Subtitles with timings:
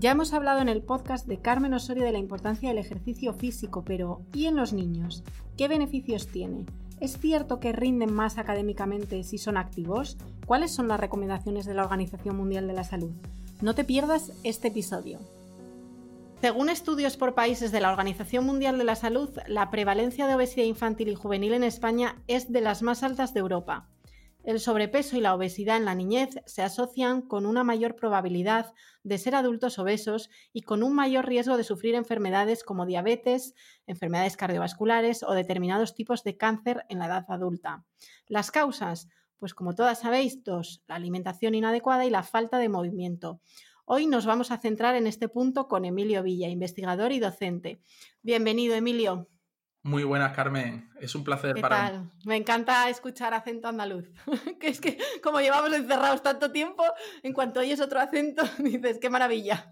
[0.00, 3.84] Ya hemos hablado en el podcast de Carmen Osorio de la importancia del ejercicio físico,
[3.84, 5.22] pero ¿y en los niños?
[5.56, 6.66] ¿Qué beneficios tiene?
[6.98, 10.18] ¿Es cierto que rinden más académicamente si son activos?
[10.46, 13.12] ¿Cuáles son las recomendaciones de la Organización Mundial de la Salud?
[13.62, 15.20] No te pierdas este episodio.
[16.40, 20.66] Según estudios por países de la Organización Mundial de la Salud, la prevalencia de obesidad
[20.66, 23.86] infantil y juvenil en España es de las más altas de Europa.
[24.44, 29.16] El sobrepeso y la obesidad en la niñez se asocian con una mayor probabilidad de
[29.16, 33.54] ser adultos obesos y con un mayor riesgo de sufrir enfermedades como diabetes,
[33.86, 37.86] enfermedades cardiovasculares o determinados tipos de cáncer en la edad adulta.
[38.26, 43.40] Las causas, pues como todas sabéis, dos, la alimentación inadecuada y la falta de movimiento.
[43.86, 47.80] Hoy nos vamos a centrar en este punto con Emilio Villa, investigador y docente.
[48.22, 49.26] Bienvenido, Emilio.
[49.84, 50.88] Muy buenas, Carmen.
[50.98, 52.08] Es un placer para mí.
[52.24, 54.08] Me encanta escuchar acento andaluz.
[54.58, 56.82] que es que como llevamos encerrados tanto tiempo,
[57.22, 59.68] en cuanto oyes otro acento, dices, qué maravilla.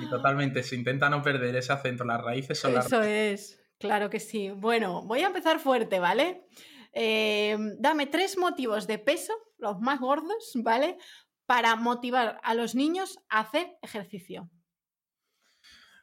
[0.00, 4.18] y totalmente, se intenta no perder ese acento, las raíces son Eso es, claro que
[4.18, 4.48] sí.
[4.48, 6.46] Bueno, voy a empezar fuerte, ¿vale?
[6.94, 10.96] Eh, dame tres motivos de peso, los más gordos, ¿vale?
[11.44, 14.48] Para motivar a los niños a hacer ejercicio.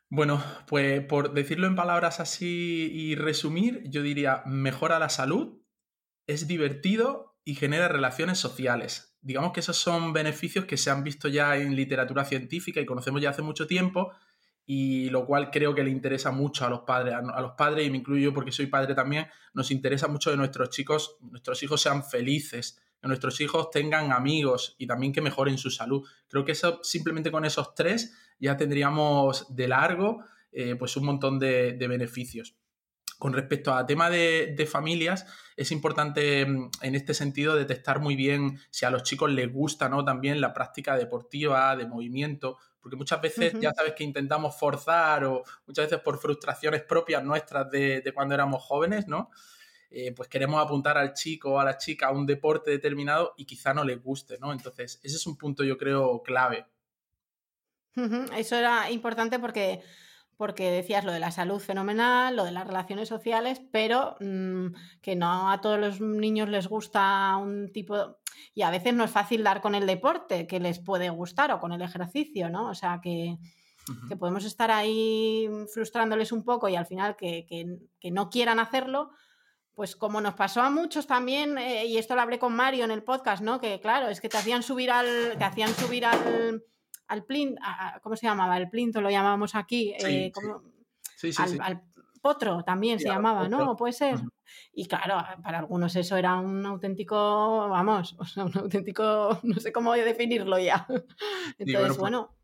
[0.09, 5.61] Bueno, pues por decirlo en palabras así y resumir, yo diría, mejora la salud,
[6.28, 9.17] es divertido y genera relaciones sociales.
[9.22, 13.22] Digamos que esos son beneficios que se han visto ya en literatura científica y conocemos
[13.22, 14.11] ya hace mucho tiempo
[14.66, 17.92] y lo cual creo que le interesa mucho a los padres, a los padres y
[17.92, 22.03] me incluyo porque soy padre también, nos interesa mucho que nuestros chicos, nuestros hijos sean
[22.03, 26.08] felices, que nuestros hijos tengan amigos y también que mejoren su salud.
[26.28, 31.38] Creo que eso, simplemente con esos tres, ya tendríamos de largo eh, pues un montón
[31.39, 32.55] de, beneficios.
[33.19, 38.59] Con respecto a tema de, familias, es importante mm, en este sentido detectar muy bien
[38.69, 40.03] si a los chicos les gusta ¿no?
[40.05, 45.44] también la práctica deportiva, de movimiento, porque muchas veces ya sabes que intentamos forzar o
[45.66, 49.31] muchas veces por frustraciones propias nuestras de, de cuando éramos jóvenes, ¿no?
[49.89, 53.45] Eh, pues queremos apuntar al chico o a la chica a un deporte determinado y
[53.45, 54.52] quizá no les guste, ¿no?
[54.52, 56.65] Entonces, ese es un punto yo creo clave.
[58.36, 59.82] Eso era importante porque,
[60.38, 64.67] porque decías lo de la salud fenomenal, lo de las relaciones sociales, pero mm,
[65.02, 68.17] que no a todos los niños les gusta un tipo...
[68.54, 71.60] Y a veces no es fácil dar con el deporte que les puede gustar o
[71.60, 72.70] con el ejercicio, ¿no?
[72.70, 73.38] O sea que,
[74.20, 79.11] podemos estar ahí frustrándoles un poco y al final que, que no quieran hacerlo,
[79.76, 82.92] pues como nos pasó a muchos también, eh, y esto lo hablé con Mario en
[82.92, 83.60] el podcast, ¿no?
[83.60, 86.64] Que claro, es que te hacían subir al, te hacían subir al,
[87.08, 87.58] al plint,
[88.02, 88.58] ¿cómo se llamaba?
[88.58, 90.32] El plinto lo llamábamos aquí, eh,
[91.16, 91.32] sí, sí.
[91.32, 91.83] Sí, al,
[92.26, 93.76] potro también se llamaba, ¿no?
[93.76, 94.16] Puede ser.
[94.73, 100.58] Y claro, para algunos eso era un auténtico, vamos, un auténtico, no sé cómo definirlo
[100.58, 100.88] ya.
[101.60, 102.36] Entonces, bueno,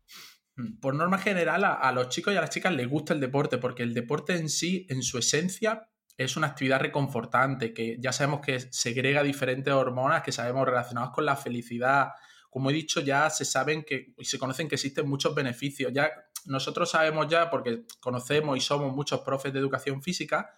[0.54, 3.58] mm, por norma general, a, los chicos y a las chicas les gusta el deporte,
[3.58, 8.40] porque el deporte en sí, en su esencia, es una actividad reconfortante, que ya sabemos
[8.40, 12.10] que segrega diferentes hormonas que sabemos relacionadas con la felicidad.
[12.52, 15.90] Como he dicho, ya se saben que y se conocen que existen muchos beneficios.
[15.90, 16.10] Ya
[16.44, 20.50] nosotros sabemos ya, porque conocemos y somos muchos profes de educación física,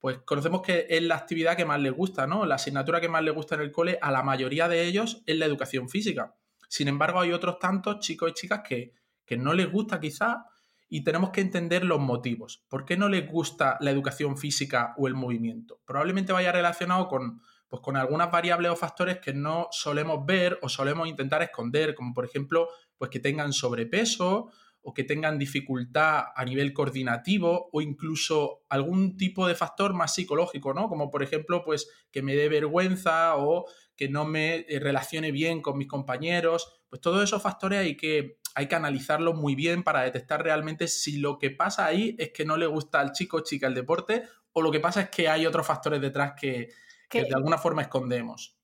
[0.00, 2.46] pues conocemos que es la actividad que más les gusta, ¿no?
[2.46, 5.36] La asignatura que más les gusta en el cole a la mayoría de ellos es
[5.36, 6.34] la educación física.
[6.68, 8.92] Sin embargo, hay otros tantos chicos y chicas que,
[9.24, 10.46] que no les gusta quizá
[10.88, 12.64] y tenemos que entender los motivos.
[12.68, 15.78] ¿Por qué no les gusta la educación física o el movimiento?
[15.84, 20.68] Probablemente vaya relacionado con, pues, con algunas variables o factores que no solemos ver o
[20.68, 24.50] solemos intentar esconder, como por ejemplo, pues que tengan sobrepeso
[24.82, 30.74] o que tengan dificultad a nivel coordinativo o incluso algún tipo de factor más psicológico,
[30.74, 30.88] ¿no?
[30.88, 33.66] Como por ejemplo, pues que me dé vergüenza o
[33.96, 36.84] que no me eh, relacione bien con mis compañeros.
[36.88, 41.18] Pues todos esos factores hay que hay que analizarlo muy bien para detectar realmente si
[41.18, 44.22] lo que pasa ahí es que no le gusta al chico o chica el deporte
[44.52, 46.70] o lo que pasa es que hay otros factores detrás que,
[47.10, 48.56] de alguna forma escondemos.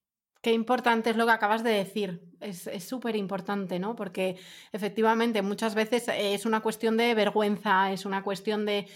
[0.43, 2.21] Qué importante es lo que acabas de decir.
[2.41, 3.95] Es súper importante, ¿no?
[3.95, 4.37] Porque
[4.73, 8.89] efectivamente muchas veces es una cuestión de vergüenza, es una cuestión de,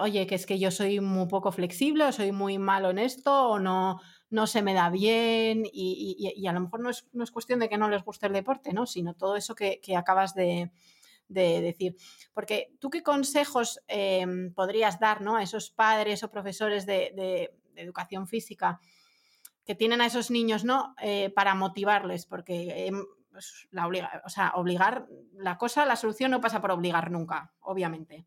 [0.00, 3.48] oye, que es que yo soy muy poco flexible o soy muy malo en esto
[3.48, 4.00] o no,
[4.30, 7.68] no se me da bien y, a lo mejor no es, no es, cuestión de
[7.68, 8.86] que no les guste el deporte, ¿no?
[8.86, 10.70] Sino todo eso que, acabas de,
[11.28, 11.96] decir.
[12.32, 15.34] Porque tú qué consejos em, podrías dar ¿no?
[15.34, 18.80] a esos padres o profesores de, educación física
[19.64, 20.94] que tienen a esos niños ¿no?
[21.02, 26.30] Eh, para motivarles, porque em, pues, la obliga, o sea, obligar, la cosa, la solución
[26.30, 28.26] no pasa por obligar nunca, obviamente.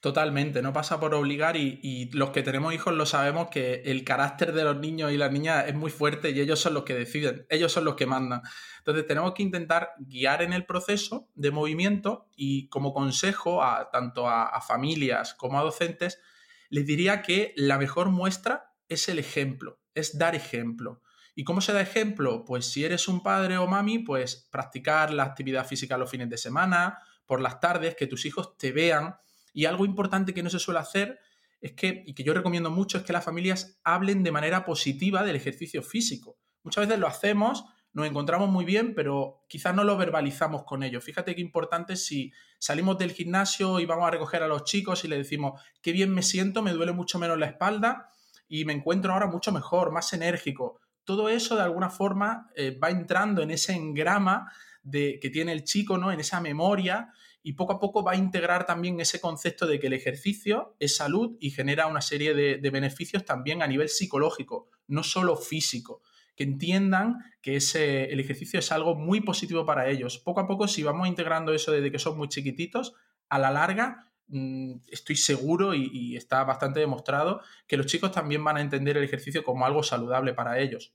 [0.00, 4.52] Totalmente, no pasa por obligar y, los que tenemos hijos lo sabemos que el carácter
[4.52, 7.46] de los niños y las niñas es muy fuerte y ellos son los que deciden,
[7.50, 8.42] ellos son los que mandan.
[8.78, 14.28] Entonces tenemos que intentar guiar en el proceso de movimiento y como consejo a tanto
[14.28, 16.20] a familias como a docentes,
[16.68, 21.02] les diría que la mejor muestra es el ejemplo, es dar ejemplo.
[21.34, 22.44] ¿Y cómo se da ejemplo?
[22.44, 26.36] Pues si eres un padre o mami, pues practicar la actividad física los fines de
[26.36, 29.14] semana, por las tardes, que tus hijos te vean
[29.52, 31.20] y algo importante que no se suele hacer
[31.60, 35.22] es que, y que yo recomiendo mucho, es que las familias hablen de manera positiva
[35.22, 36.38] del ejercicio físico.
[36.62, 41.02] Muchas veces lo hacemos, nos encontramos muy bien, pero quizás no lo verbalizamos con ellos.
[41.02, 45.08] Fíjate qué importante si salimos del gimnasio y vamos a recoger a los chicos y
[45.08, 48.08] le decimos, qué bien me siento, me duele mucho menos la espalda
[48.48, 50.80] y me encuentro ahora mucho mejor, más enérgico.
[51.04, 54.52] Todo eso de alguna forma eh, va entrando en ese engrama
[54.82, 56.12] de, que tiene el chico, ¿no?
[56.12, 57.12] En esa memoria
[57.42, 60.96] y poco a poco va a integrar también ese concepto de que el ejercicio es
[60.96, 66.02] salud y genera una serie de, beneficios también a nivel psicológico, no solo físico
[66.38, 70.18] que entiendan que ese, el ejercicio es algo muy positivo para ellos.
[70.18, 72.94] Poco a poco, si vamos integrando eso desde que son muy chiquititos,
[73.28, 78.56] a la larga mm, estoy seguro y, está bastante demostrado que los chicos también van
[78.56, 80.94] a entender el ejercicio como algo saludable para ellos.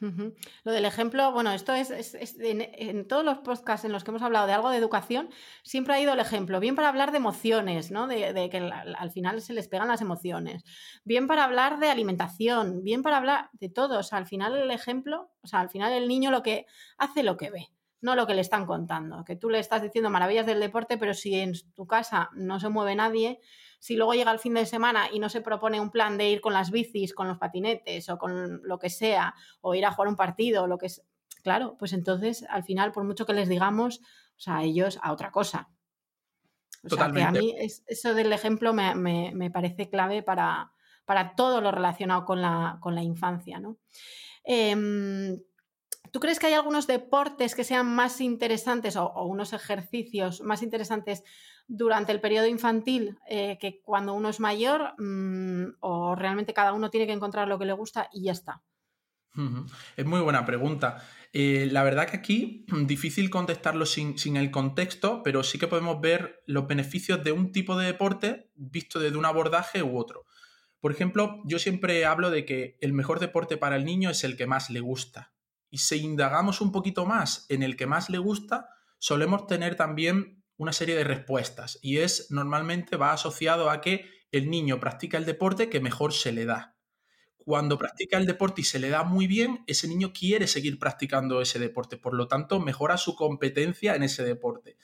[0.00, 1.90] Lo del ejemplo, bueno, esto es,
[2.38, 5.30] en, todos los podcasts en los que hemos hablado de algo de educación,
[5.62, 8.06] siempre ha ido el ejemplo, bien para hablar de emociones, ¿no?
[8.06, 10.64] De, que al, final se les pegan las emociones,
[11.04, 14.70] bien para hablar de alimentación, bien para hablar de todo, o sea, al final el
[14.70, 16.66] ejemplo, o sea, al final el niño lo que
[16.98, 17.68] hace lo que ve,
[18.00, 21.14] no lo que le están contando, que tú le estás diciendo maravillas del deporte, pero
[21.14, 23.40] si en tu casa no se mueve nadie,
[23.86, 26.40] si luego llega el fin de semana y no se propone un plan de ir
[26.40, 30.08] con las bicis, con los patinetes o con lo que sea, o ir a jugar
[30.08, 31.06] un partido, o lo que es,
[31.44, 35.30] claro, pues entonces al final, por mucho que les digamos, o sea, ellos a otra
[35.30, 35.68] cosa.
[36.82, 37.54] O sea, que a mí
[37.86, 40.72] eso del ejemplo me, parece clave para,
[41.04, 43.78] para, todo lo relacionado con la, con la infancia, ¿no?
[44.42, 45.38] Em,
[46.10, 51.22] ¿Tú crees que hay algunos deportes que sean más interesantes o, unos ejercicios más interesantes
[51.68, 56.90] durante el periodo infantil eh, que cuando uno es mayor mm, o realmente cada uno
[56.90, 58.62] tiene que encontrar lo que le gusta y ya está?
[59.96, 61.02] Es muy buena pregunta.
[61.34, 66.00] Eh, la verdad que aquí difícil contestarlo sin, sin, el contexto, pero sí que podemos
[66.00, 70.24] ver los beneficios de un tipo de deporte visto desde un abordaje u otro.
[70.80, 74.36] Por ejemplo, yo siempre hablo de que el mejor deporte para el niño es el
[74.36, 75.32] que más le gusta
[75.70, 80.42] y si indagamos un poquito más en el que más le gusta, solemos tener también
[80.56, 85.24] una serie de respuestas y es normalmente va asociado a que el niño practica el
[85.24, 86.76] deporte que mejor se le da.
[87.36, 91.40] Cuando practica el deporte y se le da muy bien, ese niño quiere seguir practicando
[91.40, 94.76] ese deporte, por lo tanto mejora su competencia en ese deporte.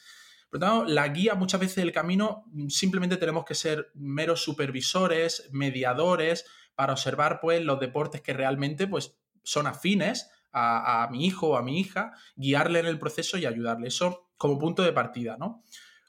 [0.48, 5.48] Por lo tanto, la guía muchas veces del camino simplemente tenemos que ser meros supervisores,
[5.50, 11.56] mediadores, para observar pues los deportes que realmente pues son afines a, mi hijo o
[11.56, 13.88] a mi hija, guiarle en el proceso y ayudarle.
[13.88, 15.62] Eso como punto de partida, ¿no?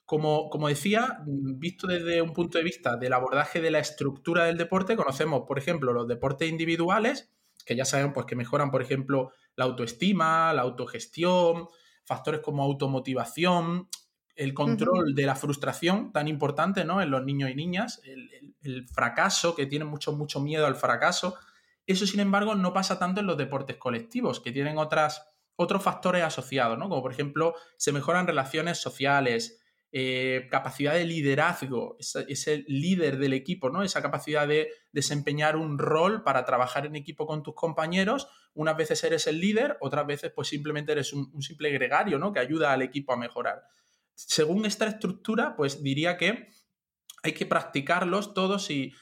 [0.06, 4.58] Como, como, decía, visto desde un punto de vista del abordaje de la estructura del
[4.58, 7.32] deporte, conocemos, por ejemplo, los deportes individuales,
[7.64, 11.68] que ya sabemos pues, que mejoran, por ejemplo, la autoestima, la autogestión,
[12.06, 13.88] factores como automotivación,
[14.36, 17.04] el control de la frustración, tan importante ¿no?
[17.04, 21.36] en los niños y niñas, el, el fracaso, que tienen mucho, mucho miedo al fracaso,
[21.86, 26.24] eso, sin embargo, no pasa tanto en los deportes colectivos, que tienen otras, otros factores
[26.24, 26.90] asociados, ¿no?
[26.90, 29.60] Como por ejemplo, se mejoran relaciones sociales,
[29.96, 33.84] eh, capacidad de liderazgo, ese, líder del equipo, ¿no?
[33.84, 38.28] Esa capacidad de desempeñar un rol para trabajar en equipo con tus compañeros.
[38.56, 42.34] Unas veces eres el líder, otras veces, pues simplemente eres un, simple gregario, ¿no?
[42.34, 43.62] Que ayuda al equipo a mejorar.
[44.16, 46.50] Según esta estructura, pues diría que
[47.22, 48.96] hay que practicarlos todos y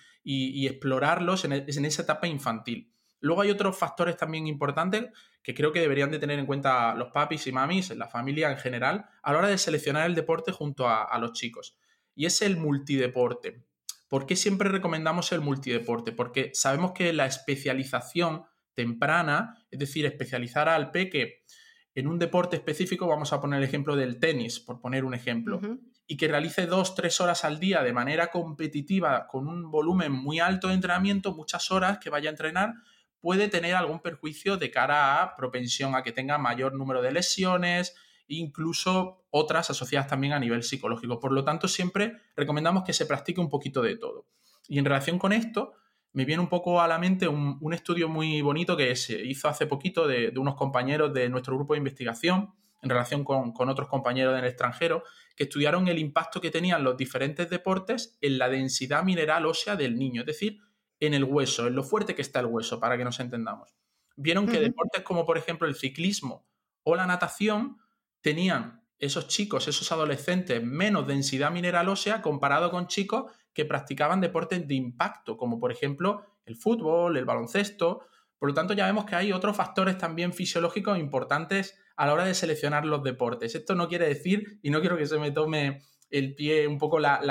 [0.68, 2.91] explorarlos en, esa etapa infantil.
[3.22, 5.06] Luego hay otros factores también importantes
[5.42, 8.58] que creo que deberían de tener en cuenta los papis y mamis, la familia en
[8.58, 11.78] general, a la hora de seleccionar el deporte junto a, a los chicos.
[12.16, 13.64] Y es el multideporte.
[14.10, 16.12] ¿Por qué siempre recomendamos el multideporte?
[16.12, 21.44] Porque sabemos que la especialización temprana, es decir, especializar al peque
[21.94, 25.60] en un deporte específico, vamos a poner el ejemplo del tenis, por poner un ejemplo,
[26.08, 30.40] y que realice dos, tres horas al día de manera competitiva, con un volumen muy
[30.40, 32.74] alto de entrenamiento, muchas horas que vaya a entrenar,
[33.22, 37.96] puede tener algún perjuicio de cara a propensión a que tenga mayor número de lesiones,
[38.28, 41.20] incluso otras asociadas también a nivel psicológico.
[41.20, 44.26] Por lo tanto, siempre recomendamos que se practique un poquito de todo.
[44.68, 45.74] Y en relación con esto,
[46.14, 49.66] me viene un poco a la mente un, estudio muy bonito que se hizo hace
[49.66, 54.36] poquito de, unos compañeros de nuestro grupo de investigación en relación con, con otros compañeros
[54.36, 55.04] del extranjero,
[55.36, 60.00] que estudiaron el impacto que tenían los diferentes deportes en la densidad mineral ósea del
[60.00, 60.60] niño, es decir,
[61.02, 63.76] en el hueso, en lo fuerte que está el hueso, para que nos entendamos.
[64.16, 66.46] Vieron que deportes como por ejemplo el ciclismo
[66.84, 67.78] o la natación
[68.22, 74.68] tenían esos chicos, esos adolescentes, menos densidad mineral ósea comparado con chicos que practicaban deportes
[74.68, 78.06] de impacto, como por ejemplo el fútbol, el baloncesto.
[78.38, 82.26] Por lo tanto, ya vemos que hay otros factores también fisiológicos importantes a la hora
[82.26, 83.56] de seleccionar los deportes.
[83.56, 85.82] Esto no quiere decir, y no quiero que se me tome
[86.12, 87.22] el pie un poco las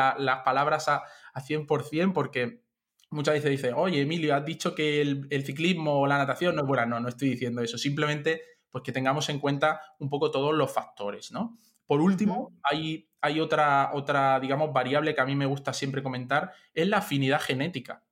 [0.44, 2.64] palabras a, a 100%, porque
[3.10, 6.66] muchas veces dice, oye, Emilio, has dicho que el, ciclismo o la natación no es
[6.66, 6.86] buena.
[6.86, 7.76] No, no estoy diciendo eso.
[7.76, 11.58] Simplemente pues que tengamos en cuenta un poco todos los factores, ¿no?
[11.86, 16.52] Por último, hay, hay otra, otra, digamos, variable que a mí me gusta siempre comentar,
[16.72, 18.04] es la afinidad genética.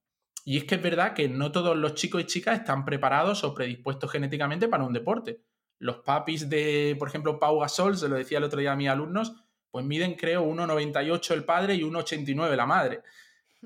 [0.45, 3.55] Y es que es verdad que no todos los chicos y chicas están preparados o
[3.55, 5.43] predispuestos genéticamente para un deporte.
[5.79, 8.89] Los papis de, por ejemplo, Pau Gasol, se lo decía el otro día a mis
[8.89, 9.35] alumnos,
[9.71, 13.03] pues miden, creo, 1,98 el padre y 1,89 la madre.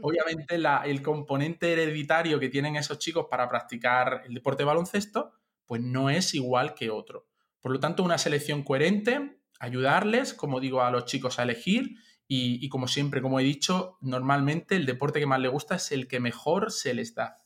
[0.00, 5.32] Obviamente, el componente hereditario que tienen esos chicos para practicar el deporte de baloncesto,
[5.66, 7.28] pues no es igual que otro.
[7.61, 11.96] Por lo tanto, una selección coherente, ayudarles, como digo, a los chicos a elegir
[12.26, 16.08] y, como siempre, como he dicho, normalmente el deporte que más les gusta es el
[16.08, 17.42] que mejor se les da.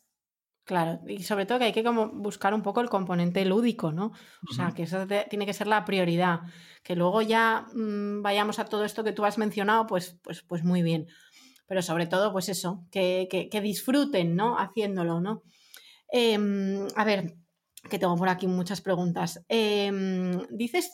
[0.65, 4.13] Claro, y sobre todo que hay que como buscar un poco el componente lúdico, ¿no?
[4.49, 6.41] O sea, que eso tiene que ser la prioridad.
[6.83, 10.65] Que luego ya mm, vayamos a todo esto que tú has mencionado, pues, pues, pues
[10.65, 11.07] muy bien
[11.67, 14.59] pero sobre todo, pues eso, que, disfruten, ¿no?
[14.59, 15.43] Haciéndolo, ¿no?
[16.09, 17.35] Em, a ver,
[17.91, 19.45] que tengo por aquí muchas preguntas.
[19.49, 20.93] Em, dices,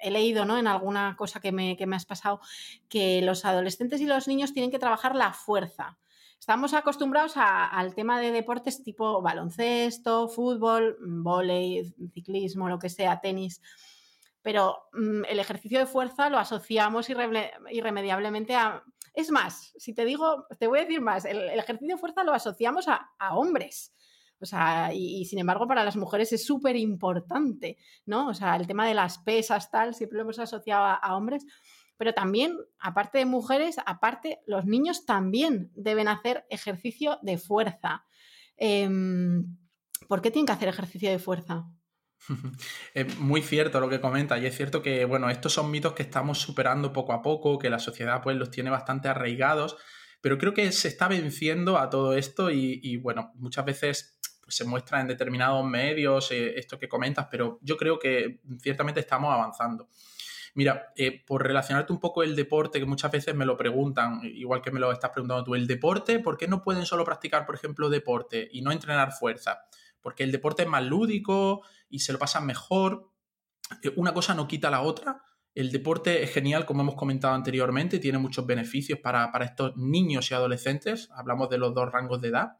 [0.00, 0.58] he leído ¿no?
[0.58, 2.40] en alguna cosa que me, has pasado,
[2.88, 5.98] que los adolescentes y los niños tienen que trabajar la fuerza.
[6.38, 13.60] Estamos acostumbrados al tema de deportes tipo baloncesto, fútbol, vóley, ciclismo, lo que sea, tenis
[14.48, 18.82] pero mm, el ejercicio de fuerza lo asociamos irremediablemente a...
[19.18, 22.32] Es más, si te digo, te voy a decir más, el, ejercicio de fuerza lo
[22.32, 23.92] asociamos a, hombres.
[24.40, 28.28] O sea, y, sin embargo para las mujeres es súper importante, ¿no?
[28.28, 31.44] O sea, el tema de las pesas, tal, siempre lo hemos asociado a, hombres.
[31.96, 38.04] Pero también, aparte de mujeres, aparte, los niños también deben hacer ejercicio de fuerza.
[38.56, 39.56] Em,
[40.06, 41.66] ¿Por qué tienen que hacer ejercicio de fuerza?
[42.94, 46.02] Es muy cierto lo que comenta y es cierto que, bueno, estos son mitos que
[46.02, 49.76] estamos superando poco a poco, que la sociedad pues los tiene bastante arraigados,
[50.20, 54.64] pero creo que se está venciendo a todo esto y, bueno, muchas veces pues, se
[54.64, 59.88] muestra en determinados medios eh, esto que comentas, pero yo creo que ciertamente estamos avanzando.
[60.54, 64.60] Mira, eh, por relacionarte un poco el deporte, que muchas veces me lo preguntan, igual
[64.60, 67.54] que me lo estás preguntando tú, el deporte, ¿por qué no pueden solo practicar, por
[67.54, 69.60] ejemplo, deporte y no entrenar fuerza?
[70.00, 73.10] Porque el deporte es más lúdico, y se lo pasan mejor.
[73.82, 75.22] Eh, una cosa no quita la otra.
[75.54, 80.34] El deporte es genial, como hemos comentado anteriormente, tiene muchos beneficios para, estos niños y
[80.34, 81.08] adolescentes.
[81.12, 82.58] Hablamos de los dos rangos de edad.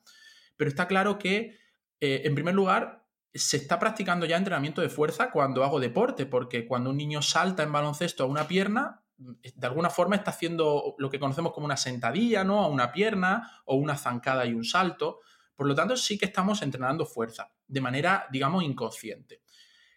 [0.56, 1.56] Pero está claro que,
[2.00, 6.66] eh, en primer lugar, se está practicando ya entrenamiento de fuerza cuando hago deporte, porque
[6.66, 11.10] cuando un niño salta en baloncesto a una pierna, de alguna forma está haciendo lo
[11.10, 12.60] que conocemos como una sentadilla, ¿no?
[12.60, 15.20] A una pierna o una zancada y un salto.
[15.58, 19.42] Por lo tanto, sí que estamos entrenando fuerza de manera, digamos, inconsciente.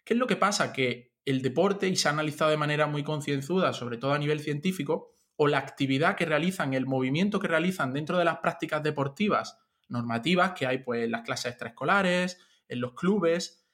[0.04, 0.72] ¿Qué es lo que pasa?
[0.72, 4.40] Que el deporte, y se ha analizado de manera muy concienzuda, sobre todo a nivel
[4.40, 9.56] científico, o la actividad que realizan, el movimiento que realizan dentro de las prácticas deportivas
[9.88, 13.64] normativas que hay pues, en las clases extraescolares, en los clubes,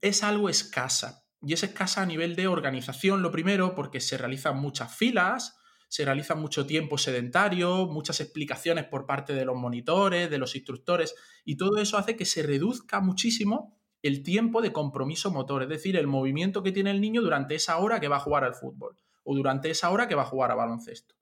[0.00, 1.24] es algo escasa.
[1.42, 5.58] Y es escasa a nivel de organización, lo primero, porque se realizan muchas filas,
[5.88, 11.14] se realiza mucho tiempo sedentario, muchas explicaciones por parte de los monitores, de los instructores,
[11.44, 15.96] y todo eso hace que se reduzca muchísimo el tiempo de compromiso motor, es decir,
[15.96, 18.96] el movimiento que tiene el niño durante esa hora que va a jugar al fútbol
[19.24, 21.16] o durante esa hora que va a jugar a baloncesto.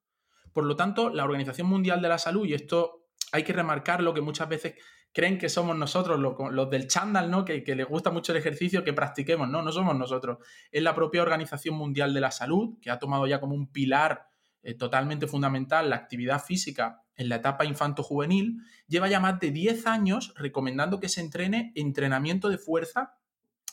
[0.53, 4.15] Por lo tanto, la Organización Mundial de la Salud, y esto hay que remarcar lo
[4.15, 4.75] que muchas veces
[5.13, 7.45] creen que somos nosotros, los, del chándal, ¿no?
[7.45, 9.49] Que, que, les gusta mucho el ejercicio, que practiquemos.
[9.49, 10.39] No, no somos nosotros.
[10.71, 14.29] Es la propia Organización Mundial de la Salud, que ha tomado ya como un pilar
[14.67, 18.59] eh, totalmente fundamental la actividad física en la etapa infanto-juvenil,
[18.89, 23.17] lleva ya más de 10 años recomendando que se entrene entrenamiento de fuerza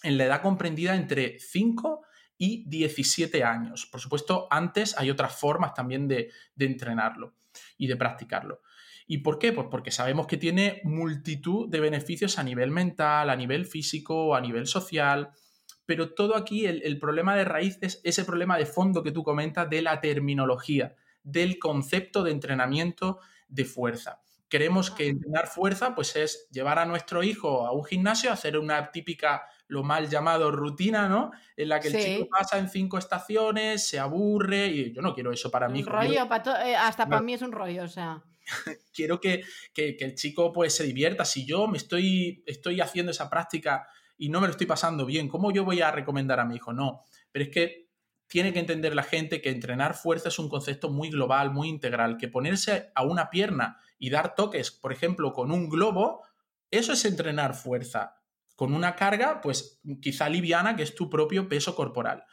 [0.04, 2.06] en la edad comprendida entre 5
[2.38, 3.88] y 17 años.
[3.88, 7.34] Por supuesto, antes hay otras formas también de, de entrenarlo
[7.76, 8.62] y de practicarlo.
[9.08, 9.52] ¿Y por qué?
[9.52, 14.42] Pues porque sabemos que tiene multitud de beneficios a nivel mental, a nivel físico, a
[14.42, 15.32] nivel social,
[15.86, 19.70] pero todo aquí, el, problema de raíz es ese problema de fondo que tú comentas
[19.70, 24.22] de la terminología, del concepto de entrenamiento de fuerza.
[24.48, 28.92] Queremos que entrenar fuerza pues es llevar a nuestro hijo a un gimnasio hacer una
[28.92, 31.32] típica lo mal llamado rutina, ¿no?
[31.58, 35.32] En la que el chico pasa en cinco estaciones, se aburre y yo no quiero
[35.32, 35.82] eso para mí.
[35.84, 36.28] rollo,
[36.64, 38.22] eh, hasta para mí es un rollo, o sea.
[38.94, 39.44] quiero que,
[39.76, 41.26] el chico pues se divierta.
[41.26, 43.88] Si yo me estoy, estoy haciendo esa práctica
[44.18, 46.74] y no me lo estoy pasando bien, ¿cómo yo voy a recomendar a mi hijo?
[46.74, 47.90] No, pero es que
[48.28, 52.18] tiene que entender la gente que entrenar fuerza es un concepto muy global, muy integral,
[52.18, 56.24] que ponerse a una pierna y dar toques, por ejemplo, con un globo,
[56.72, 58.16] eso es entrenar fuerza
[58.56, 62.26] con una carga, pues quizá liviana, que es tu propio peso corporal.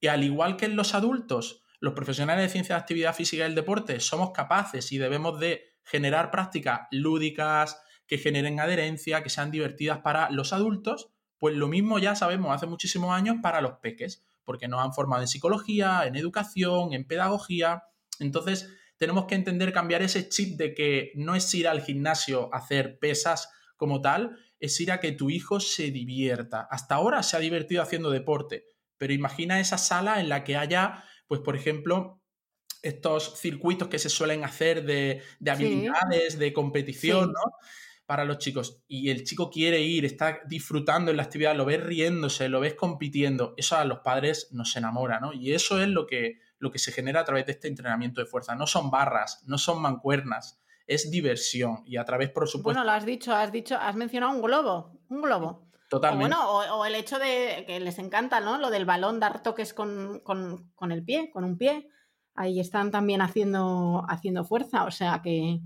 [0.00, 3.46] Y al igual que en los adultos, los profesionales de ciencia de actividad física y
[3.46, 9.50] el deporte somos capaces y debemos de generar prácticas lúdicas, que generen adherencia, que sean
[9.50, 14.24] divertidas para los adultos, pues lo mismo ya sabemos hace muchísimos años para los peques,
[14.44, 17.84] porque nos han formado en psicología, en educación, en pedagogía.
[18.20, 22.58] Entonces, tenemos que entender cambiar ese chip de que no es ir al gimnasio a
[22.58, 26.66] hacer pesas como tal, es ir a que tu hijo se divierta.
[26.70, 28.64] Hasta ahora se ha divertido haciendo deporte,
[28.96, 32.22] pero imagina esa sala en la que haya, pues por ejemplo,
[32.82, 37.52] estos circuitos que se suelen hacer de, habilidades, de competición, ¿no?
[38.06, 38.82] Para los chicos.
[38.86, 42.74] Y el chico quiere ir, está disfrutando en la actividad, lo ves riéndose, lo ves
[42.74, 43.54] compitiendo.
[43.56, 45.32] Eso a los padres nos enamora, ¿no?
[45.32, 48.26] Y eso es lo que, lo que se genera a través de este entrenamiento de
[48.26, 48.54] fuerza.
[48.54, 52.78] No son barras, no son mancuernas, es diversión y a través, por supuesto...
[52.78, 55.66] Bueno, lo has dicho, has dicho, has mencionado un globo, un globo.
[55.88, 56.34] Totalmente.
[56.34, 58.58] O bueno, o, el hecho de que les encanta, ¿no?
[58.58, 60.22] Lo del balón, dar toques con,
[60.90, 61.88] el pie, con un pie.
[62.34, 65.60] Ahí están también haciendo, haciendo fuerza, o sea que...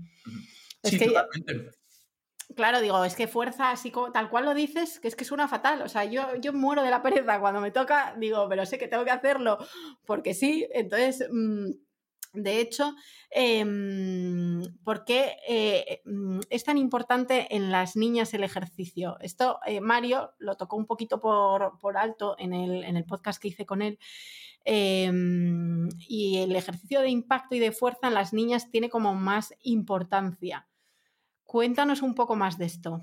[0.83, 1.80] sí, totalmente.
[2.55, 5.47] Claro, digo, es que fuerza, así como, tal cual lo dices, que es que suena
[5.47, 5.81] fatal.
[5.81, 8.87] O sea, yo, yo muero de la pereza cuando me toca, digo, pero sé que
[8.87, 9.57] tengo que hacerlo
[10.05, 10.67] porque sí.
[10.73, 11.71] Entonces, mm,
[12.33, 12.95] de hecho,
[13.29, 19.17] em, ¿por qué eh, mm, es tan importante en las niñas el ejercicio?
[19.19, 23.81] Esto eh, Mario lo tocó un poquito por, alto en el, podcast que hice con
[23.81, 23.99] él.
[24.63, 29.53] Em, y el ejercicio de impacto y de fuerza en las niñas tiene como más
[29.63, 30.67] importancia.
[31.51, 33.01] Cuéntanos un poco más de esto.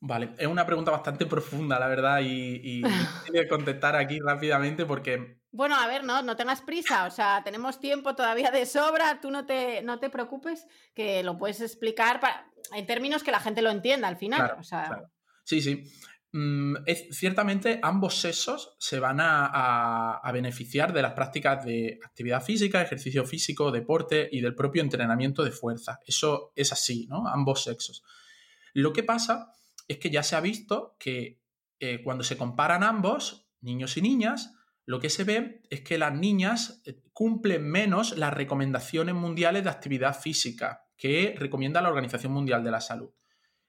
[0.00, 2.82] Vale, es una pregunta bastante profunda, la verdad, y, y
[3.34, 7.80] que contestar aquí rápidamente porque bueno, a ver, no, no tengas prisa, o sea, tenemos
[7.80, 12.18] tiempo todavía de sobra, tú no te, no te preocupes, que lo puedes explicar
[12.74, 14.56] en términos que la gente lo entienda al final.
[15.44, 15.84] Sí, sí.
[16.32, 22.82] Mm, es, ciertamente ambos sexos se van a, beneficiar de las prácticas de actividad física,
[22.82, 26.00] ejercicio físico, deporte y del propio entrenamiento de fuerza.
[26.04, 27.26] Eso es así, ¿no?
[27.26, 28.02] Ambos sexos.
[28.74, 29.52] Lo que pasa
[29.88, 31.40] es que ya se ha visto que
[31.80, 34.52] eh, cuando se comparan ambos, niños y niñas,
[34.84, 39.70] lo que se ve es que las niñas eh, cumplen menos las recomendaciones mundiales de
[39.70, 43.10] actividad física que recomienda la Organización Mundial de la Salud.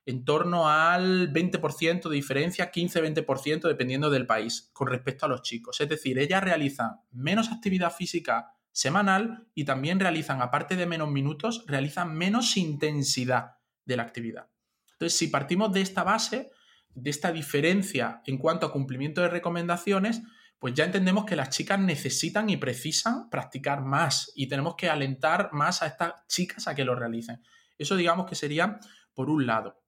[0.08, 5.82] En torno al 20% de diferencia, 15-20% dependiendo del país con respecto a los chicos.
[5.82, 11.66] Es decir, ellas realizan menos actividad física semanal y también realizan, aparte de menos minutos,
[11.68, 14.48] realizan menos intensidad de la actividad.
[14.94, 16.52] Entonces, si partimos de esta base,
[16.96, 20.22] de esta diferencia en cuanto a cumplimiento de recomendaciones,
[20.58, 25.50] pues ya entendemos que las chicas necesitan y precisan practicar más y tenemos que alentar
[25.52, 27.44] más a estas chicas a que lo realicen.
[27.78, 28.80] Eso digamos que sería
[29.14, 29.84] por un lado.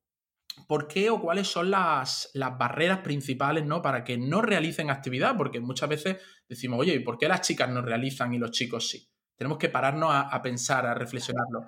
[0.68, 3.82] ¿Por qué o cuáles son las, barreras principales ¿no?
[3.82, 5.36] para que no realicen actividad?
[5.38, 6.18] Porque muchas veces
[6.48, 9.10] decimos, oye, ¿y por qué las chicas no realizan y los chicos sí?
[9.36, 11.66] Tenemos que pararnos a, pensar, a reflexionarlo.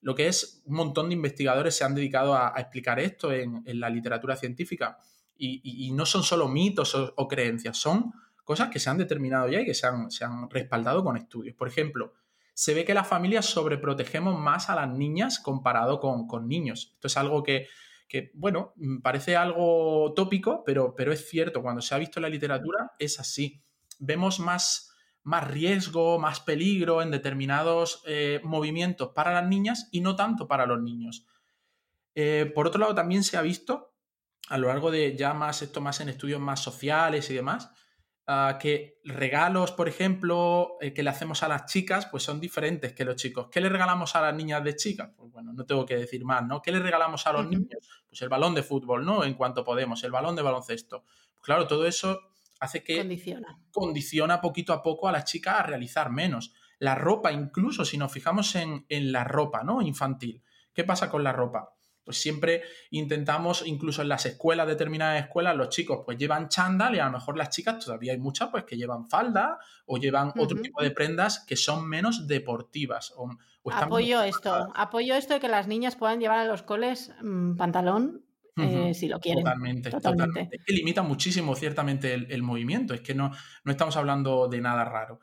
[0.00, 3.90] Lo que es un montón de investigadores se han dedicado a, explicar esto en, la
[3.90, 4.98] literatura científica
[5.36, 8.12] y, no son solo mitos o creencias, son
[8.48, 11.54] cosas que se han determinado ya y que se han, respaldado con estudios.
[11.54, 12.14] Por ejemplo,
[12.54, 16.92] se ve que las familias sobreprotegemos más a las niñas comparado con, niños.
[16.94, 17.68] Esto es algo que,
[18.34, 22.92] bueno, parece algo tópico, pero, pero es cierto, cuando se ha visto en la literatura
[22.98, 23.62] es así.
[23.98, 24.92] Vemos más,
[25.22, 30.66] más riesgo, más peligro en determinados eh, movimientos para las niñas y no tanto para
[30.66, 31.26] los niños.
[32.14, 33.94] Eh, por otro lado, también se ha visto
[34.48, 37.70] a lo largo de ya más esto más en estudios más sociales y demás,
[38.60, 43.06] que regalos, por ejemplo, eh, que le hacemos a las chicas, pues son diferentes que
[43.06, 43.48] los chicos.
[43.50, 45.10] ¿Qué le regalamos a las niñas de chicas?
[45.16, 46.60] Pues bueno, no tengo que decir más, ¿no?
[46.60, 47.88] ¿Qué le regalamos a los niños?
[48.06, 49.24] Pues el balón de fútbol, ¿no?
[49.24, 51.04] En cuanto podemos, el balón de baloncesto.
[51.04, 52.20] Pues claro, todo eso
[52.60, 53.58] hace que condiciona.
[53.70, 56.52] condiciona poquito a poco a las chicas a realizar menos.
[56.78, 59.80] La ropa, incluso si nos fijamos en, en la ropa, ¿no?
[59.80, 60.42] Infantil.
[60.74, 61.77] ¿Qué pasa con la ropa?
[62.08, 67.00] Pues siempre intentamos, incluso en las escuelas, determinadas escuelas, los chicos pues llevan chándal y
[67.00, 70.58] a lo mejor las chicas todavía hay muchas pues que llevan falda o llevan otro
[70.58, 73.12] tipo de prendas que son menos deportivas.
[73.70, 78.24] apoyo esto, apoyo esto de que las niñas puedan llevar a los coles mm, pantalón
[78.56, 79.44] eh, si lo quieren.
[79.44, 80.48] Totalmente, totalmente.
[80.50, 83.32] Es que limita muchísimo ciertamente el, movimiento, es que no,
[83.64, 85.20] no estamos hablando de nada raro.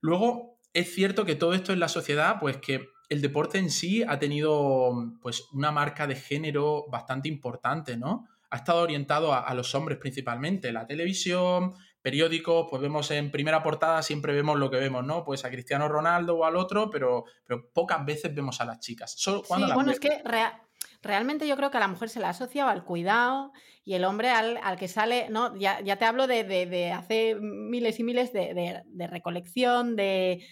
[0.00, 4.02] Luego, es cierto que todo esto en la sociedad, pues que el deporte en sí
[4.02, 8.26] ha tenido pues una marca de género bastante importante, ¿no?
[8.50, 10.72] Ha estado orientado a, a los hombres principalmente.
[10.72, 15.24] La televisión, periódicos, pues vemos en primera portada, siempre vemos lo que vemos, ¿no?
[15.24, 19.14] Pues a Cristiano Ronaldo o al otro, pero, pero pocas veces vemos a las chicas.
[19.16, 20.22] sí, bueno, es que
[21.00, 23.52] realmente yo creo que a la mujer se le ha asociado al cuidado
[23.86, 25.56] y el hombre al, que sale, ¿no?
[25.56, 30.44] Ya, ya te hablo de, de, hace miles y miles de, recolección, de,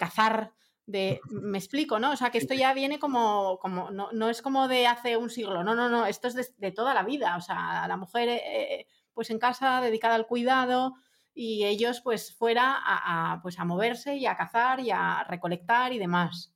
[0.00, 0.54] cazar.
[0.86, 2.12] De, me explico, ¿no?
[2.12, 5.30] O sea, que esto ya viene como, como no, no es como de hace un
[5.30, 8.86] siglo, no, no, no, esto es de, toda la vida, o sea, la mujer eh,
[9.12, 10.94] pues en casa dedicada al cuidado
[11.36, 15.98] y ellos pues fuera a, pues a moverse y a cazar y a recolectar y
[15.98, 16.54] demás.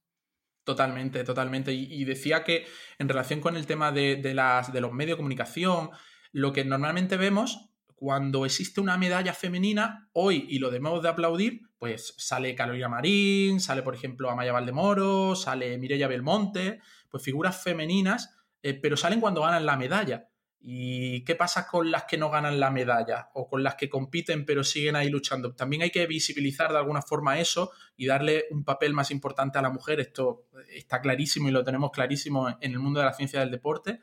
[0.65, 1.73] Totalmente, totalmente.
[1.73, 2.67] Y, decía que
[2.99, 5.91] en relación con el tema de, las, de los medios de comunicación,
[6.33, 11.63] lo que normalmente vemos cuando existe una medalla femenina, hoy, y lo debemos de aplaudir,
[11.81, 18.37] pues sale Carolina Marín, sale, por ejemplo, Amaya Valdemoro, sale Mireia Belmonte, pues figuras femeninas,
[18.63, 20.29] eh, pero salen cuando ganan la medalla.
[20.61, 24.45] ¿Y qué pasa con las que no ganan la medalla o con las que compiten
[24.45, 25.55] pero siguen ahí luchando?
[25.55, 29.63] También hay que visibilizar de alguna forma eso y darle un papel más importante a
[29.63, 30.01] la mujer.
[30.01, 34.01] Esto está clarísimo y lo tenemos clarísimo en el mundo de la ciencia del deporte.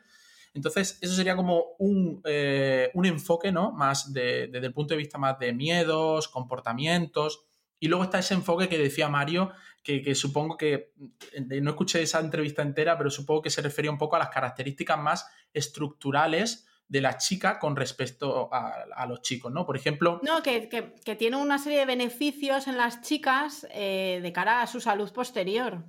[0.52, 3.70] Entonces, eso sería como un, eh, enfoque, ¿no?
[3.70, 7.47] Más desde el punto de vista más de miedos, comportamientos.
[7.80, 10.92] Y luego está ese enfoque que decía Mario, que, que, supongo que,
[11.62, 14.98] no escuché esa entrevista entera, pero supongo que se refería un poco a las características
[14.98, 19.66] más estructurales de la chica con respecto a, los chicos, ¿no?
[19.66, 20.20] Por ejemplo...
[20.22, 24.80] No, que, tiene una serie de beneficios en las chicas eh, de cara a su
[24.80, 25.84] salud posterior.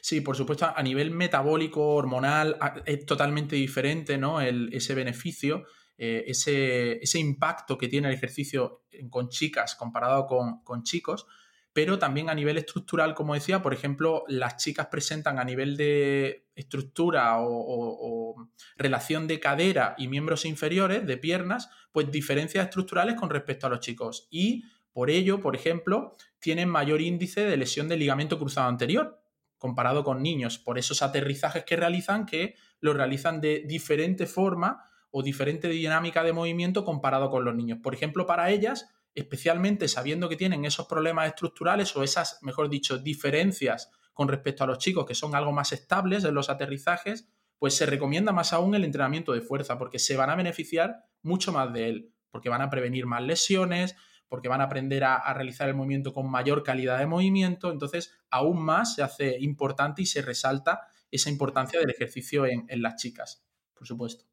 [0.00, 4.40] Sí, por supuesto, a nivel metabólico, hormonal, es totalmente diferente, ¿no?
[4.40, 5.64] ese beneficio,
[6.02, 11.26] eh, ese, impacto que tiene el ejercicio con chicas comparado con, chicos
[11.74, 16.48] pero también a nivel estructural, como decía, por ejemplo, las chicas presentan a nivel de
[16.54, 23.66] estructura o, relación de cadera y miembros inferiores, de piernas, pues diferencias estructurales con respecto
[23.66, 24.26] a los chicos.
[24.30, 29.22] Y por ello, por ejemplo, tienen mayor índice de lesión del ligamento cruzado anterior
[29.58, 35.22] comparado con niños, por esos aterrizajes que realizan, que lo realizan de diferente forma o
[35.22, 37.78] diferente dinámica de movimiento comparado con los niños.
[37.82, 42.98] Por ejemplo, para ellas, especialmente sabiendo que tienen esos problemas estructurales o esas, mejor dicho,
[42.98, 47.76] diferencias con respecto a los chicos que son algo más estables en los aterrizajes, pues
[47.76, 51.72] se recomienda más aún el entrenamiento de fuerza porque se van a beneficiar mucho más
[51.72, 53.96] de él, porque van a prevenir más lesiones,
[54.28, 58.62] porque van a aprender a, realizar el movimiento con mayor calidad de movimiento, entonces aún
[58.62, 63.44] más se hace importante y se resalta esa importancia del ejercicio en las chicas,
[63.74, 64.29] por supuesto.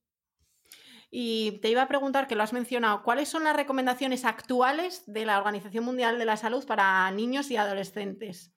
[1.09, 5.25] Y te iba a preguntar, que lo has mencionado, ¿cuáles son las recomendaciones actuales de
[5.25, 8.53] la Organización Mundial de la Salud para niños y adolescentes?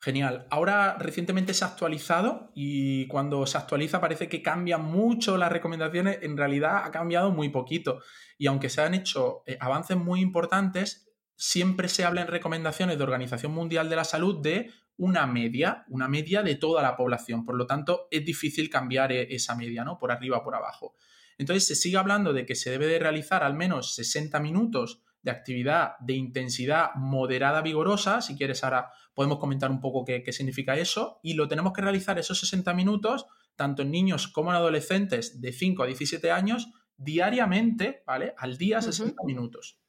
[0.00, 0.46] Genial.
[0.50, 6.18] Ahora recientemente se ha actualizado y cuando se actualiza parece que cambian mucho las recomendaciones.
[6.22, 8.00] En realidad ha cambiado muy poquito.
[8.38, 13.04] Y aunque se han hecho eh, avances muy importantes, siempre se habla en recomendaciones de
[13.04, 17.44] Organización Mundial de la Salud de una media, una media de toda la población.
[17.44, 19.98] Por lo tanto, es difícil cambiar eh, esa media, ¿no?
[19.98, 20.94] Por arriba por abajo.
[21.38, 25.32] Entonces se sigue hablando de que se debe de realizar al menos 60 minutos de
[25.32, 28.22] actividad de intensidad moderada vigorosa.
[28.22, 31.18] Si quieres, ahora podemos comentar un poco qué, significa eso.
[31.22, 35.52] Y lo tenemos que realizar esos 60 minutos, tanto en niños como en adolescentes de
[35.52, 38.34] 5 a 17 años, diariamente, ¿vale?
[38.38, 39.80] Al día 60 minutos.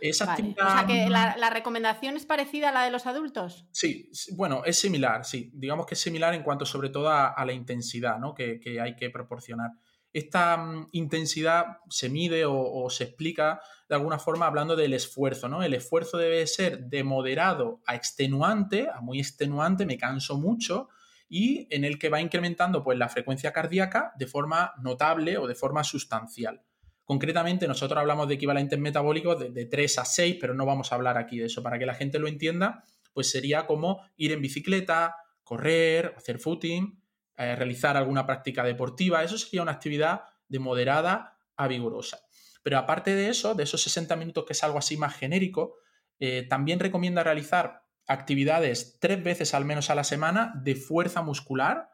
[0.00, 0.66] Esa actividad...
[0.66, 3.66] O sea que la, recomendación es parecida a la de los adultos.
[3.72, 5.50] Sí, bueno, es similar, sí.
[5.52, 8.34] Digamos que es similar en cuanto sobre todo a, la intensidad ¿no?
[8.34, 9.72] que, que hay que proporcionar
[10.12, 15.62] esta mm, intensidad se mide o, se explica de alguna forma hablando del esfuerzo, ¿no?
[15.62, 20.88] El esfuerzo debe ser de moderado a extenuante, a muy extenuante, me canso mucho,
[21.28, 25.54] y en el que va incrementando pues, la frecuencia cardíaca de forma notable o de
[25.54, 26.62] forma sustancial.
[27.04, 30.94] Concretamente, nosotros hablamos de equivalentes metabólicos de, de 3 a 6, pero no vamos a
[30.94, 31.62] hablar aquí de eso.
[31.62, 37.00] Para que la gente lo entienda, pues sería como ir en bicicleta, correr, hacer footing,
[37.38, 39.22] eh, realizar alguna práctica deportiva.
[39.22, 42.18] Eso sería una actividad de moderada a vigorosa.
[42.62, 45.76] Pero aparte de eso, de esos 60 minutos que es algo así más genérico,
[46.18, 51.90] eh, también recomienda realizar actividades tres veces al menos a la semana de fuerza muscular,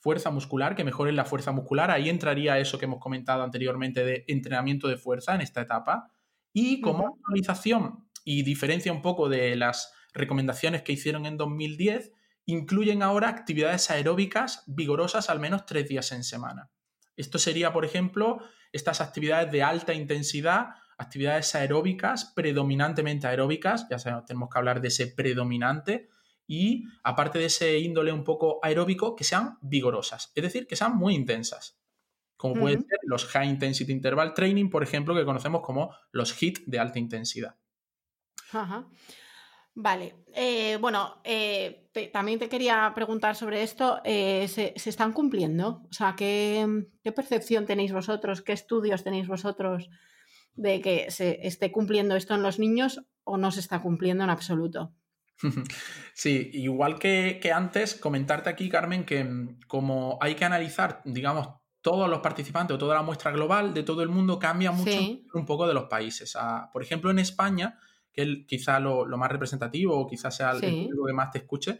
[0.00, 1.90] fuerza muscular, que mejoren la fuerza muscular.
[1.90, 6.10] Ahí entraría eso que hemos comentado anteriormente de entrenamiento de fuerza en esta etapa.
[6.52, 12.12] Y como actualización y diferencia un poco de las recomendaciones que hicieron en 2010,
[12.48, 16.70] incluyen ahora actividades aeróbicas vigorosas al menos tres días en semana.
[17.14, 18.38] Esto sería, por ejemplo,
[18.72, 24.88] estas actividades de alta intensidad, actividades aeróbicas, predominantemente aeróbicas, ya sabemos, tenemos que hablar de
[24.88, 26.08] ese predominante,
[26.46, 30.96] y aparte de ese índole un poco aeróbico, que sean vigorosas, es decir, que sean
[30.96, 31.78] muy intensas,
[32.38, 36.60] como pueden ser los High Intensity Interval Training, por ejemplo, que conocemos como los HIT
[36.64, 37.56] de alta intensidad.
[38.52, 38.88] Ajá.
[39.80, 44.00] Vale, eh, bueno, eh, también te quería preguntar sobre esto.
[44.02, 45.84] Eh, ¿se, están cumpliendo?
[45.88, 46.66] O sea, ¿qué,
[47.14, 48.42] percepción tenéis vosotros?
[48.42, 49.88] ¿Qué estudios tenéis vosotros
[50.54, 54.30] de que se esté cumpliendo esto en los niños o no se está cumpliendo en
[54.30, 54.94] absoluto?
[56.12, 61.50] Sí, igual que, antes, comentarte aquí, Carmen, que mm, como hay que analizar, digamos,
[61.82, 64.98] todos los participantes o toda la muestra global de todo el mundo, cambia mucho
[65.34, 66.34] un poco de los países.
[66.34, 67.87] Ah, por ejemplo, en España que
[68.22, 71.78] es quizá lo, más representativo o quizás sea el que más te escuche,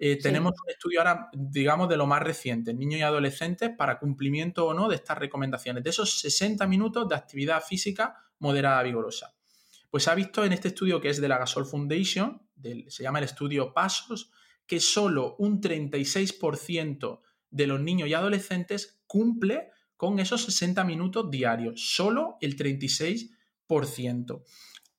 [0.00, 4.64] eh, tenemos un estudio ahora, digamos, de lo más reciente, niños y adolescentes, para cumplimiento
[4.66, 9.34] o no de estas recomendaciones, de esos 60 minutos de actividad física moderada vigorosa.
[9.90, 12.40] Pues se ha visto en este estudio que es de la Gasol Foundation,
[12.88, 14.30] se llama el estudio Pasos,
[14.66, 17.20] que solo un 36%
[17.50, 24.44] de los niños y adolescentes cumple con esos 60 minutos diarios, solo el 36%.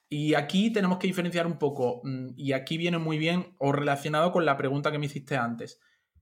[0.10, 4.32] Y aquí tenemos que diferenciar un poco, mm, y aquí viene muy bien o relacionado
[4.32, 5.80] con la pregunta que me hiciste antes.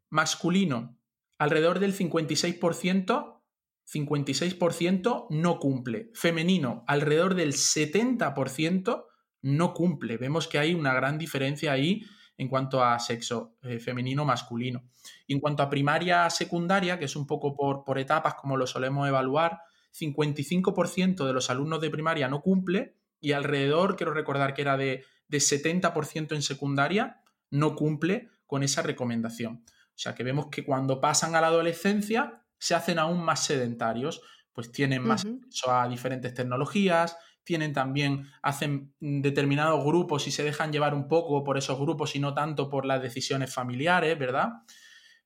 [0.09, 0.99] Masculino,
[1.37, 3.41] alrededor del 56%,
[3.85, 6.11] 56% no cumple.
[6.13, 9.05] Femenino, alrededor del 70%
[9.41, 10.17] no cumple.
[10.17, 12.03] Vemos que hay una gran diferencia ahí
[12.37, 14.83] en cuanto a sexo eh, femenino masculino.
[15.25, 18.67] Y en cuanto a primaria secundaria, que es un poco por, por etapas como lo
[18.67, 19.61] solemos evaluar,
[19.97, 25.05] 55% de los alumnos de primaria no cumple y alrededor, quiero recordar que era de,
[25.29, 29.63] 70% en secundaria, no cumple con esa recomendación.
[29.67, 34.21] O sea que vemos que cuando pasan a la adolescencia se hacen aún más sedentarios,
[34.53, 40.71] pues tienen más acceso a diferentes tecnologías, tienen también, hacen determinados grupos y se dejan
[40.71, 44.49] llevar un poco por esos grupos y no tanto por las decisiones familiares, ¿verdad?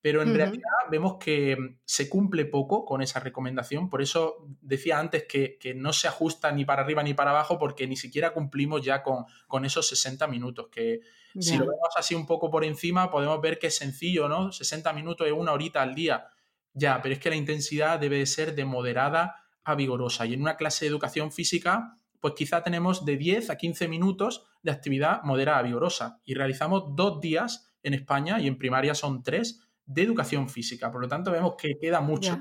[0.02, 3.90] Pero en realidad vemos que mm, se cumple poco con esa recomendación.
[3.90, 7.88] Por eso decía antes que, no se ajusta ni para arriba ni para abajo porque
[7.88, 11.02] ni siquiera cumplimos ya con, con esos 60 minutos, que
[11.40, 14.52] si lo vemos así un poco por encima podemos ver que es sencillo, ¿no?
[14.52, 16.28] 60 minutos es una horita al día.
[16.74, 20.26] Ya, pero es que la intensidad debe ser de moderada a vigorosa.
[20.26, 24.46] Y en una clase de educación física, pues quizá tenemos de 10 a 15 minutos
[24.62, 26.20] de actividad moderada a vigorosa.
[26.26, 30.92] Y realizamos dos días en España y en primaria son tres de educación física.
[30.92, 32.40] Por lo tanto, vemos que queda mucho.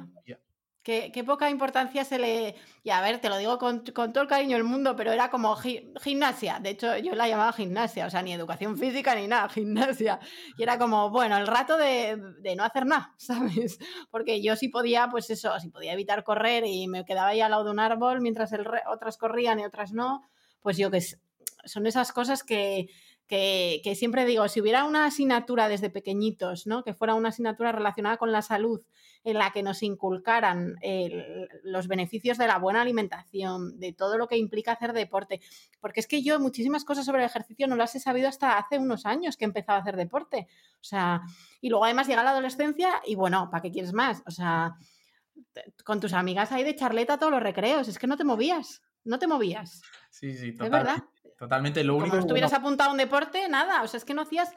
[0.82, 2.54] Qué, poca importancia se le...
[2.82, 5.54] Y a ver, te lo digo con, todo el cariño del mundo, pero era como
[5.54, 6.58] gimnasia.
[6.58, 10.18] De hecho, yo la llamaba gimnasia, o sea, ni educación física ni nada, gimnasia.
[10.56, 12.16] Y era como, bueno, el rato de,
[12.56, 13.78] no hacer nada, ¿sabes?
[14.10, 17.50] Porque yo sí podía, pues eso, sí podía evitar correr y me quedaba ahí al
[17.50, 20.22] lado de un árbol mientras el otras corrían y otras no,
[20.60, 21.00] pues yo que
[21.66, 22.88] son esas cosas que,
[23.30, 26.82] que, siempre digo, si hubiera una asignatura desde pequeñitos, ¿no?
[26.82, 28.82] que fuera una asignatura relacionada con la salud,
[29.22, 30.76] en la que nos inculcaran
[31.62, 35.40] los beneficios de la buena alimentación, de todo lo que implica hacer deporte,
[35.78, 38.78] porque es que yo muchísimas cosas sobre el ejercicio no las he sabido hasta hace
[38.78, 40.48] unos años que he empezado a hacer deporte.
[40.80, 41.20] O sea,
[41.60, 44.24] y luego además llega la adolescencia y bueno, ¿para qué quieres más?
[44.26, 44.74] O sea,
[45.84, 49.20] con tus amigas ahí de charleta todos los recreos, es que no te movías, no
[49.20, 49.82] te movías.
[50.10, 50.70] Sí, sí, total.
[50.70, 51.04] verdad.
[51.40, 52.10] Totalmente, lo único.
[52.10, 53.82] Como estuvieras apuntado a un deporte, nada.
[53.82, 54.52] O sea, es que no hacías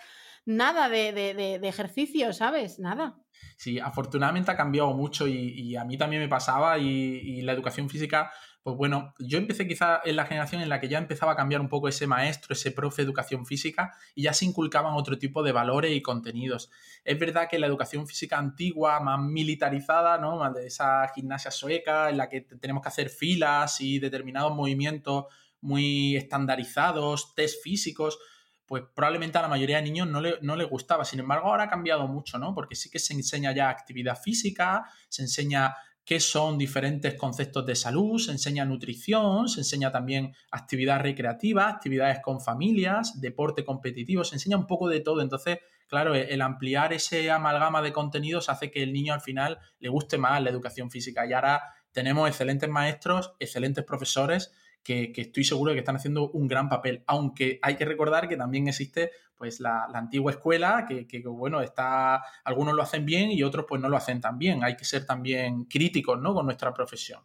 [0.45, 2.77] nada de, ejercicio, ¿sabes?
[2.77, 3.15] Nada.
[3.55, 8.33] Sí, afortunadamente ha cambiado mucho y, a mí también me pasaba y, la educación física,
[8.63, 11.61] pues bueno, yo empecé quizá en la generación en la que ya empezaba a cambiar
[11.61, 15.41] un poco ese maestro, ese profe de educación física y ya se inculcaban otro tipo
[15.41, 16.69] de valores y contenidos.
[17.05, 20.35] Es verdad que la educación física antigua, más militarizada, ¿no?
[20.35, 25.27] Más de esa gimnasia sueca en la que tenemos que hacer filas y determinados movimientos
[25.63, 28.19] muy estandarizados, test físicos,
[28.65, 31.05] pues probablemente a la mayoría de niños no le, no le, gustaba.
[31.05, 32.53] Sin embargo, ahora ha cambiado mucho, ¿no?
[32.53, 37.75] Porque sí que se enseña ya actividad física, se enseña qué son diferentes conceptos de
[37.75, 44.35] salud, se enseña nutrición, se enseña también actividad recreativa, actividades con familias, deporte competitivo, se
[44.35, 45.21] enseña un poco de todo.
[45.21, 49.89] Entonces, claro, el ampliar ese amalgama de contenidos hace que el niño al final le
[49.89, 51.25] guste más la educación física.
[51.25, 51.61] Y ahora
[51.93, 54.51] tenemos excelentes maestros, excelentes profesores
[54.83, 58.35] que, estoy seguro de que están haciendo un gran papel, aunque hay que recordar que
[58.35, 63.65] también existe pues la, antigua escuela, que, bueno, está, algunos lo hacen bien y otros
[63.67, 64.63] pues no lo hacen tan bien.
[64.63, 66.33] Hay que ser también críticos, ¿no?
[66.33, 67.21] Con nuestra profesión.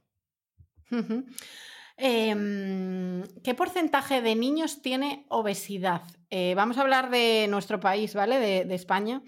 [1.96, 6.02] Em, ¿Qué porcentaje de niños tiene obesidad?
[6.30, 8.38] Eh, vamos a hablar de nuestro país, ¿vale?
[8.38, 9.22] De, España.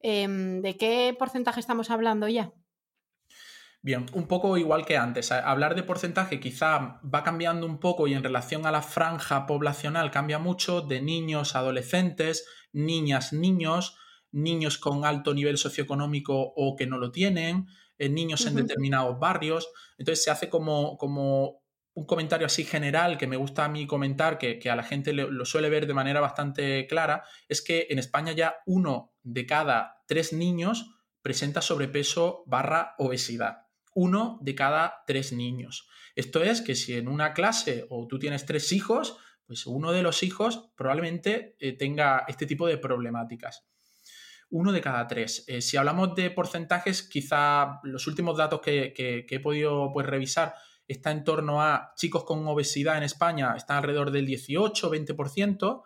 [0.00, 2.52] Em, ¿De qué porcentaje estamos hablando ya?
[3.86, 5.30] Bien, un poco igual que antes.
[5.30, 10.10] Hablar de porcentaje quizá va cambiando un poco y en relación a la franja poblacional
[10.10, 13.96] cambia mucho de niños, adolescentes, niñas, niños,
[14.32, 19.70] niños con alto nivel socioeconómico o que no lo tienen, eh, niños en determinados barrios.
[19.98, 21.62] Entonces se hace como, como
[21.94, 25.44] un comentario así general que me gusta a mí comentar, que, a la gente lo
[25.44, 30.32] suele ver de manera bastante clara, es que en España ya uno de cada tres
[30.32, 30.90] niños
[31.22, 33.65] presenta sobrepeso barra obesidad
[33.96, 35.88] uno de cada tres niños.
[36.14, 40.02] Esto es que si en una clase o tú tienes tres hijos, pues uno de
[40.02, 43.66] los hijos probablemente eh, tenga este tipo de problemáticas.
[44.50, 45.44] Uno de cada tres.
[45.48, 48.94] Eh, si hablamos de porcentajes, quizá los últimos datos que,
[49.28, 50.54] he podido pues, revisar
[50.86, 55.82] está en torno a chicos con obesidad en España, está alrededor del 18-20%,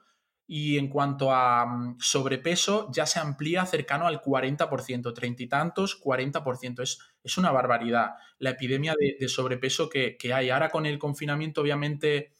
[0.52, 6.02] y en cuanto a mm, sobrepeso ya se amplía cercano al 40%, treinta y tantos,
[6.02, 6.82] 40%.
[6.82, 10.50] Es, es una barbaridad la epidemia de, sobrepeso que, hay.
[10.50, 12.32] Ahora con el confinamiento obviamente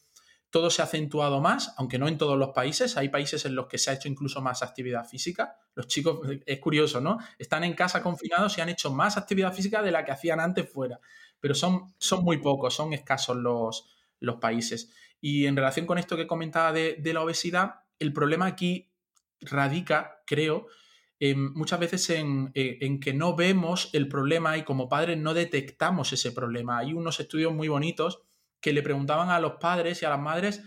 [0.49, 2.97] todo se ha acentuado más, aunque no en todos los países.
[2.97, 5.55] Hay países en los que se ha hecho incluso más actividad física.
[5.73, 7.17] Los chicos, es curioso, ¿no?
[7.39, 10.69] Están en casa confinados y han hecho más actividad física de la que hacían antes
[10.69, 10.99] fuera.
[11.39, 14.91] Pero son, son muy pocos, son escasos los, los países.
[15.21, 18.91] Y en relación con esto que comentaba de, de la obesidad, el problema aquí
[19.39, 20.67] radica, creo,
[21.53, 26.31] muchas veces eh, en, que no vemos el problema y como padres no detectamos ese
[26.31, 26.79] problema.
[26.79, 28.23] Hay unos estudios muy bonitos
[28.59, 30.63] que le preguntaban a los padres y a las madres,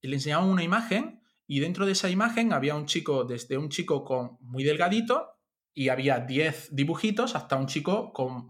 [0.00, 4.04] le enseñaban una imagen y dentro de esa imagen había un chico, desde un chico
[4.04, 5.30] con muy delgadito
[5.74, 8.46] y había 10 dibujitos hasta un chico con,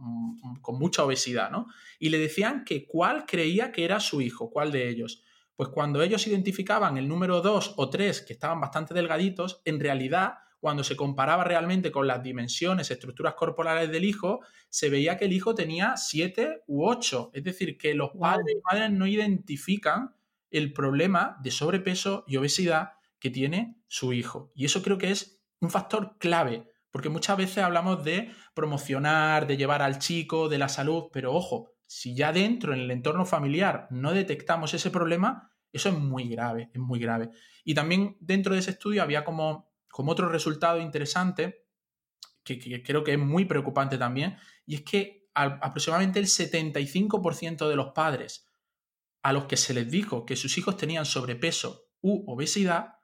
[0.61, 1.67] con mucha obesidad, ¿no?
[1.99, 5.23] Y le decían que cuál creía que era su hijo, cuál de ellos.
[5.59, 10.35] Pues cuando ellos identificaban el número 2 o 3 que estaban bastante delgaditos, en realidad,
[10.61, 15.33] cuando se comparaba realmente con las dimensiones, estructuras corporales del hijo, se veía que el
[15.33, 17.33] hijo tenía 7 u 8.
[17.35, 20.14] Es decir, que los padres y madres no identifican
[20.53, 24.53] el problema de sobrepeso y obesidad que tiene su hijo.
[24.55, 29.57] Y eso creo que es un factor clave, porque muchas veces hablamos de promocionar, de
[29.57, 33.88] llevar al chico, de la salud, pero ojo, si ya dentro, en el entorno familiar,
[33.90, 37.31] no detectamos ese problema, eso es muy grave, es muy grave.
[37.64, 41.64] Y también dentro de ese estudio había como, como otro resultado interesante,
[42.44, 47.92] que, creo que es muy preocupante también, y es que aproximadamente el 75% de los
[47.92, 48.46] padres
[49.22, 52.96] a los que se les dijo que sus hijos tenían sobrepeso u obesidad,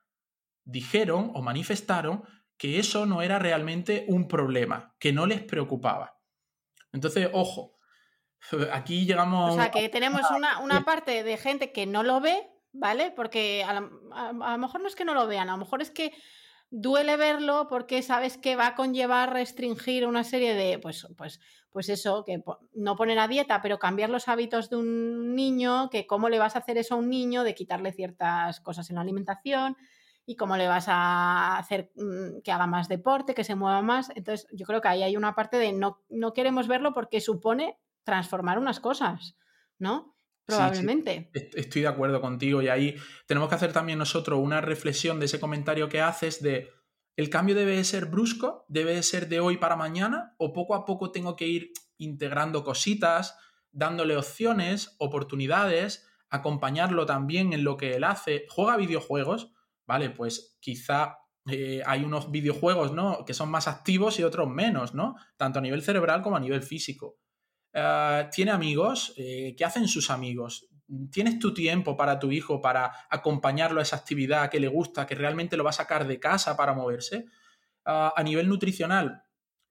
[0.62, 2.24] dijeron o manifestaron
[2.58, 6.20] que eso no era realmente un problema, que no les preocupaba.
[6.92, 7.74] Entonces, ojo,
[8.72, 9.52] Aquí llegamos.
[9.52, 13.10] O sea, que tenemos una, parte de gente que no lo ve, ¿vale?
[13.10, 16.12] Porque a, lo mejor no es que no lo vean, a lo mejor es que
[16.70, 21.88] duele verlo porque sabes que va a conllevar restringir una serie de, pues, pues, pues
[21.88, 22.42] eso, que
[22.74, 26.56] no poner a dieta, pero cambiar los hábitos de un niño, que cómo le vas
[26.56, 29.76] a hacer eso a un niño, de quitarle ciertas cosas en la alimentación
[30.26, 34.10] y cómo le vas a hacer mm, que haga más deporte, que se mueva más.
[34.14, 37.78] Entonces, yo creo que ahí hay una parte de no, no queremos verlo porque supone
[38.04, 39.36] transformar unas cosas,
[39.78, 40.16] ¿no?
[40.46, 41.30] Probablemente.
[41.32, 45.40] Estoy de acuerdo contigo y ahí tenemos que hacer también nosotros una reflexión de ese
[45.40, 46.70] comentario que haces de
[47.16, 51.12] el cambio debe ser brusco, debe ser de hoy para mañana o poco a poco
[51.12, 53.38] tengo que ir integrando cositas,
[53.70, 58.46] dándole opciones, oportunidades, acompañarlo también en lo que él hace.
[58.50, 59.52] Juega videojuegos,
[59.86, 60.10] ¿vale?
[60.10, 63.24] Pues quizá eh, hay unos videojuegos, ¿no?
[63.24, 65.14] Que son más activos y otros menos, ¿no?
[65.36, 67.18] Tanto a nivel cerebral como a nivel físico.
[67.74, 70.68] Ah, tiene amigos, eh, ¿qué hacen sus amigos?
[71.10, 75.14] ¿Tienes tu tiempo para tu hijo, para acompañarlo a esa actividad que le gusta, que
[75.16, 77.26] realmente lo va a sacar de casa para moverse?
[77.84, 79.24] Ah, a nivel nutricional,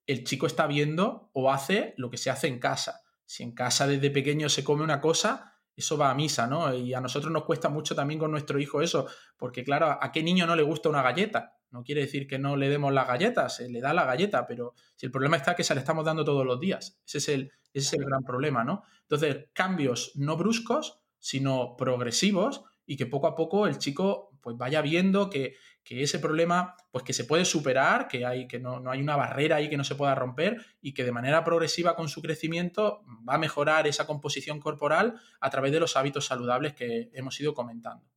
[0.05, 3.01] el chico está viendo o hace lo que se hace en casa.
[3.25, 6.73] Si en casa desde pequeño se come una cosa, eso va a misa, ¿no?
[6.73, 10.21] Y a nosotros nos cuesta mucho también con nuestro hijo eso, porque claro, ¿a qué
[10.21, 11.57] niño no le gusta una galleta?
[11.73, 14.75] No quiere decir que no le demos las galletas, se le da la galleta, pero
[14.95, 16.99] si el problema está que se le estamos dando todos los días.
[17.03, 18.83] Ese es el, ese es el gran problema, ¿no?
[19.01, 24.81] Entonces, cambios no bruscos, sino progresivos y que poco a poco el chico pues vaya
[24.81, 25.55] viendo que,
[25.89, 29.55] ese problema pues que se puede superar, que, hay, que no, no, hay una barrera
[29.55, 33.35] ahí que no se pueda romper y que de manera progresiva con su crecimiento va
[33.35, 38.12] a mejorar esa composición corporal a través de los hábitos saludables que hemos ido comentando.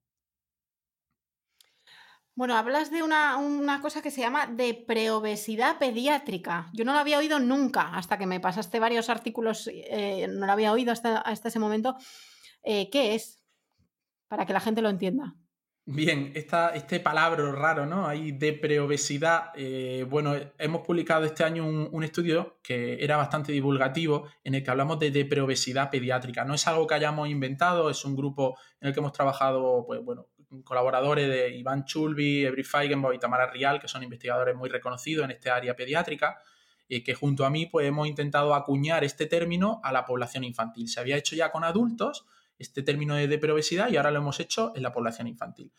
[2.37, 6.69] Bueno, hablas de una, cosa que se llama de preobesidad pediátrica.
[6.75, 10.53] Yo no lo había oído nunca, hasta que me pasaste varios artículos, eh, no lo
[10.53, 11.97] había oído hasta, ese momento.
[12.63, 13.43] Eh, ¿Qué es?
[14.29, 15.35] Para que la gente lo entienda.
[15.87, 18.07] Bien, esta, este palabra raro, ¿no?
[18.07, 19.53] Hay de preobesidad.
[19.55, 24.71] Eh, bueno, hemos publicado este año un, estudio que era bastante divulgativo en el que
[24.71, 26.45] hablamos de, de preobesidad pediátrica.
[26.45, 30.05] No es algo que hayamos inventado, es un grupo en el que hemos trabajado, pues
[30.05, 30.27] bueno,
[30.65, 35.33] colaboradores de Iván Chulby, Ebri Feigenbaum y Tamara Rial, que son investigadores muy reconocidos en
[35.33, 36.39] este área pediátrica,
[36.89, 40.89] y que junto a mí pues hemos intentado acuñar este término a la población infantil.
[40.89, 42.27] Se había hecho ya con adultos,
[42.59, 45.73] este término de deperobesidad y ahora lo hemos hecho en la población infantil.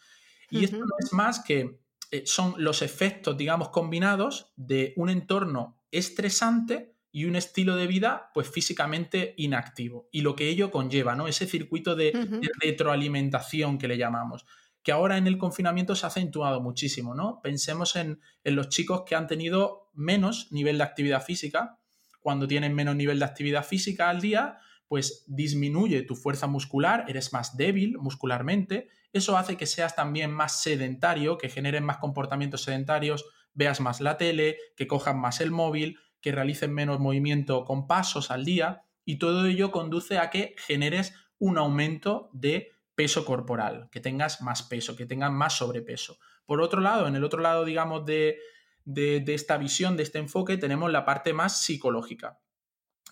[0.50, 1.80] Y esto no es más que
[2.12, 8.30] eh, son los efectos, digamos, combinados de un entorno estresante y un estilo de vida,
[8.32, 10.08] pues físicamente inactivo.
[10.12, 11.28] Y lo que ello conlleva, ¿no?
[11.28, 12.14] Ese circuito de,
[12.62, 14.46] retroalimentación que le llamamos
[14.84, 17.42] que ahora en el confinamiento se ha acentuado muchísimo, ¿no?
[17.42, 21.80] Pensemos en, en, los chicos que han tenido menos nivel de actividad física.
[22.20, 27.34] Cuando tienen menos nivel de actividad física al día, pues disminuye tu fuerza muscular, eres
[27.34, 33.26] más débil muscularmente, eso hace que seas también más sedentario, que generen más comportamientos sedentarios,
[33.56, 35.98] veas más la tele, que cojan más el móvil,
[36.28, 41.14] que realicen menos movimiento con pasos al día, y todo ello conduce a que generes
[41.40, 46.20] un aumento de peso corporal, que tengas más peso, que tengas más sobrepeso.
[46.46, 48.40] Por otro lado, en el otro lado, digamos, de,
[48.84, 52.42] de, de esta visión, de este enfoque, tenemos la parte más psicológica.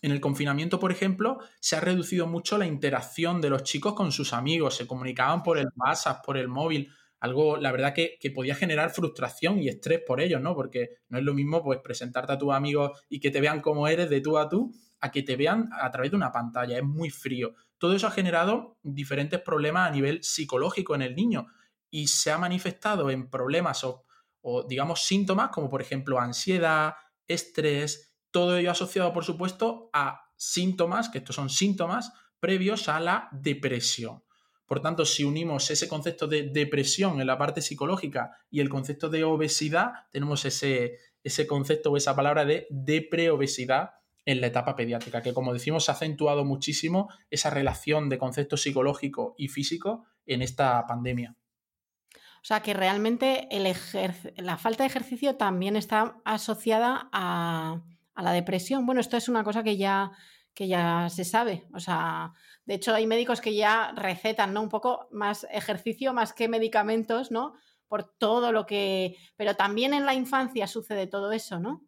[0.01, 4.11] En el confinamiento, por ejemplo, se ha reducido mucho la interacción de los chicos con
[4.11, 8.55] sus amigos, se comunicaban por el WhatsApp, por el móvil, algo, la verdad, que, podía
[8.55, 10.55] generar frustración y estrés por ellos, ¿no?
[10.55, 13.87] Porque no es lo mismo, pues, presentarte a tus amigos y que te vean como
[13.87, 16.83] eres de tú a tú, a que te vean a través de una pantalla, es
[16.83, 17.53] muy frío.
[17.77, 21.47] Todo eso ha generado diferentes problemas a nivel psicológico en el niño
[21.89, 24.03] y se ha manifestado en problemas o,
[24.41, 26.95] o digamos, síntomas como, por ejemplo, ansiedad,
[27.27, 33.29] estrés, todo ello asociado, por supuesto, a síntomas, que estos son síntomas previos a la
[33.31, 34.24] depresión.
[34.65, 39.09] Por tanto, si unimos ese concepto de depresión en la parte psicológica y el concepto
[39.09, 43.91] de obesidad, tenemos ese, ese concepto o esa palabra de depreobesidad
[44.25, 49.35] en la etapa pediátrica, que como decimos, ha acentuado muchísimo esa relación de concepto psicológico
[49.37, 51.35] y físico en esta pandemia.
[52.11, 53.47] O sea que realmente
[54.37, 57.81] la falta de ejercicio también está asociada a,
[58.13, 58.85] a la depresión.
[58.85, 60.11] Bueno, esto es una cosa que ya,
[60.55, 61.67] que ya se sabe.
[61.73, 62.33] O sea,
[62.65, 64.61] de hecho hay médicos que ya recetan, ¿no?
[64.61, 67.53] Un poco más ejercicio, más que medicamentos, ¿no?
[67.87, 69.17] Por todo lo que...
[69.35, 71.83] Pero también en la infancia sucede todo eso, ¿no?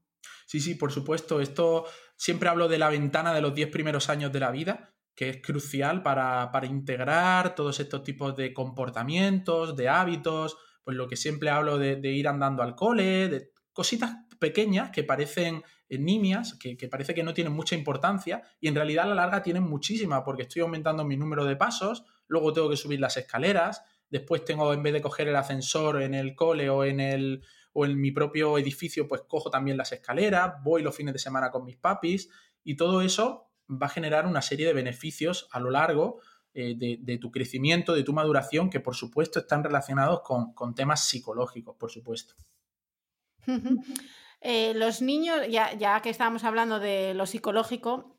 [0.45, 1.39] Sí, sí, por supuesto.
[1.39, 1.85] Esto
[2.17, 5.41] siempre hablo de la ventana de los 10 primeros años de la vida, que es
[5.41, 11.49] crucial para, para integrar todos estos tipos de comportamientos, de hábitos, pues lo que siempre
[11.49, 17.13] hablo de, de ir andando al cole, de cositas pequeñas que parecen nimias, que, parece
[17.13, 20.61] que no tienen mucha importancia y en realidad a la larga tienen muchísima porque estoy
[20.61, 24.93] aumentando mi número de pasos, luego tengo que subir las escaleras, después tengo en vez
[24.93, 29.07] de coger el ascensor en el cole o en el o en mi propio edificio,
[29.07, 32.29] pues cojo también las escaleras, voy los fines de semana con mis papis
[32.63, 36.19] y todo eso va a generar una serie de beneficios a lo largo
[36.53, 41.05] eh, de, tu crecimiento, de tu maduración, que por supuesto están relacionados con, con temas
[41.05, 42.33] psicológicos, por supuesto.
[44.41, 48.17] Eh, los niños, ya, que estábamos hablando de lo psicológico,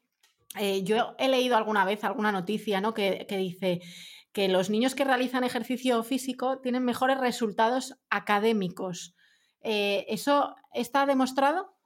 [0.59, 2.95] eh, yo he leído alguna vez alguna noticia ¿no?
[2.95, 3.81] que, dice
[4.33, 9.15] que los niños que realizan ejercicio físico tienen mejores resultados académicos.
[9.63, 11.78] Eh, ¿Eso está demostrado?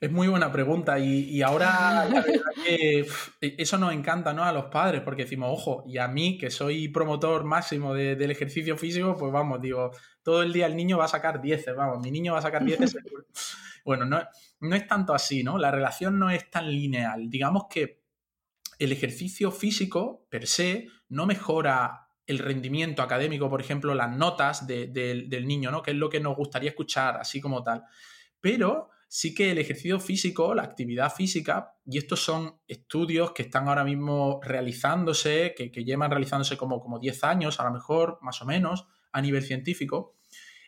[0.00, 3.06] Es muy buena pregunta y, ahora la verdad que
[3.40, 4.44] e, eso nos encanta ¿no?
[4.44, 8.76] a los padres porque decimos, ojo, y a mí que soy promotor máximo del ejercicio
[8.76, 9.90] físico, pues vamos, digo,
[10.22, 12.64] todo el día el niño va a sacar 10, vamos, mi niño va a sacar
[12.64, 12.78] 10
[13.84, 14.20] Bueno, no,
[14.60, 15.58] no es tanto así, ¿no?
[15.58, 17.30] La relación no es tan lineal.
[17.30, 18.02] Digamos que
[18.80, 25.46] el ejercicio físico per se no mejora el rendimiento académico, por ejemplo, las notas del
[25.46, 25.82] niño, ¿no?
[25.82, 27.84] Que es lo que nos gustaría escuchar, así como tal.
[28.40, 33.68] Pero sí que el ejercicio físico, la actividad física, y estos son estudios que están
[33.68, 38.44] ahora mismo realizándose, que, llevan realizándose como, como 10 años, a lo mejor, más o
[38.44, 40.16] menos, a nivel científico,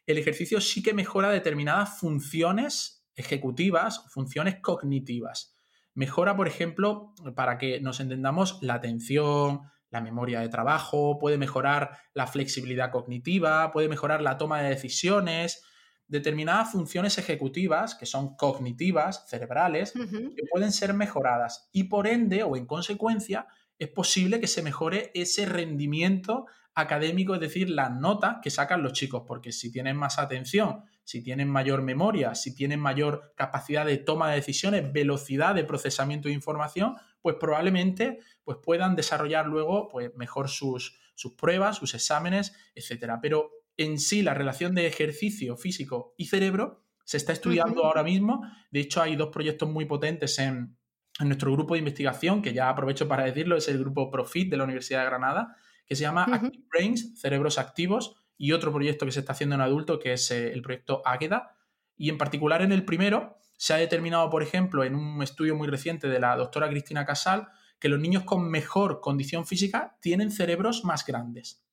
[0.07, 5.55] el ejercicio sí que mejora determinadas funciones ejecutivas, funciones cognitivas.
[5.93, 11.99] Mejora, por ejemplo, para que nos entendamos, la atención, la memoria de trabajo, puede mejorar
[12.15, 15.63] la flexibilidad cognitiva, puede mejorar la toma de decisiones,
[16.09, 22.57] determinadas funciones ejecutivas que son cognitivas, cerebrales, que pueden ser mejoradas y por ende o
[22.57, 23.47] en consecuencia
[23.79, 28.93] es posible que se mejore ese rendimiento académico, es decir, las notas que sacan los
[28.93, 33.99] chicos, porque si tienen más atención, si tienen mayor memoria, si tienen mayor capacidad de
[33.99, 40.15] toma de decisiones, velocidad de procesamiento de información, pues probablemente pues puedan desarrollar luego pues,
[40.17, 43.15] mejor sus, sus pruebas, sus exámenes, etc.
[43.21, 48.43] Pero en sí la relación de ejercicio físico y cerebro se está estudiando ahora mismo.
[48.71, 50.77] De hecho, hay dos proyectos muy potentes en,
[51.21, 54.65] nuestro grupo de investigación, que ya aprovecho para decirlo, es el grupo Profit de la
[54.65, 59.21] Universidad de Granada, que se llama Active Brains, Cerebros Activos, y otro proyecto que se
[59.21, 61.57] está haciendo en adulto, que es eh, el proyecto Águeda.
[61.97, 65.67] Y en particular en el primero, se ha determinado, por ejemplo, en un estudio muy
[65.67, 67.49] reciente de la doctora Cristina Casal,
[67.81, 71.65] que los niños con mejor condición física tienen cerebros más grandes.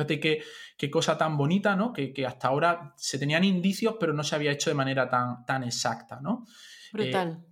[0.00, 0.42] Fíjate qué,
[0.76, 1.92] qué cosa tan bonita, ¿no?
[1.92, 5.62] Que, hasta ahora se tenían indicios, pero no se había hecho de manera tan, tan
[5.62, 6.46] exacta, ¿no?
[6.92, 7.42] Brutal.
[7.42, 7.46] Eh,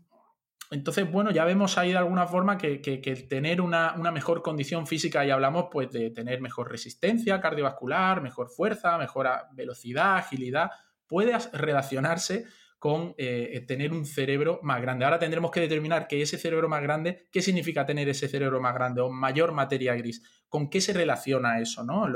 [0.70, 4.86] entonces, bueno, ya vemos ahí de alguna forma que, que, tener una, una, mejor condición
[4.86, 10.70] física, y hablamos pues de tener mejor resistencia cardiovascular, mejor fuerza, mejor velocidad, agilidad,
[11.07, 12.46] puede relacionarse
[12.79, 15.05] con eh, tener un cerebro más grande.
[15.05, 18.74] Ahora tendremos que determinar que ese cerebro más grande, ¿qué significa tener ese cerebro más
[18.74, 20.22] grande o mayor materia gris?
[20.49, 21.83] ¿Con qué se relaciona eso?
[21.83, 22.07] ¿no?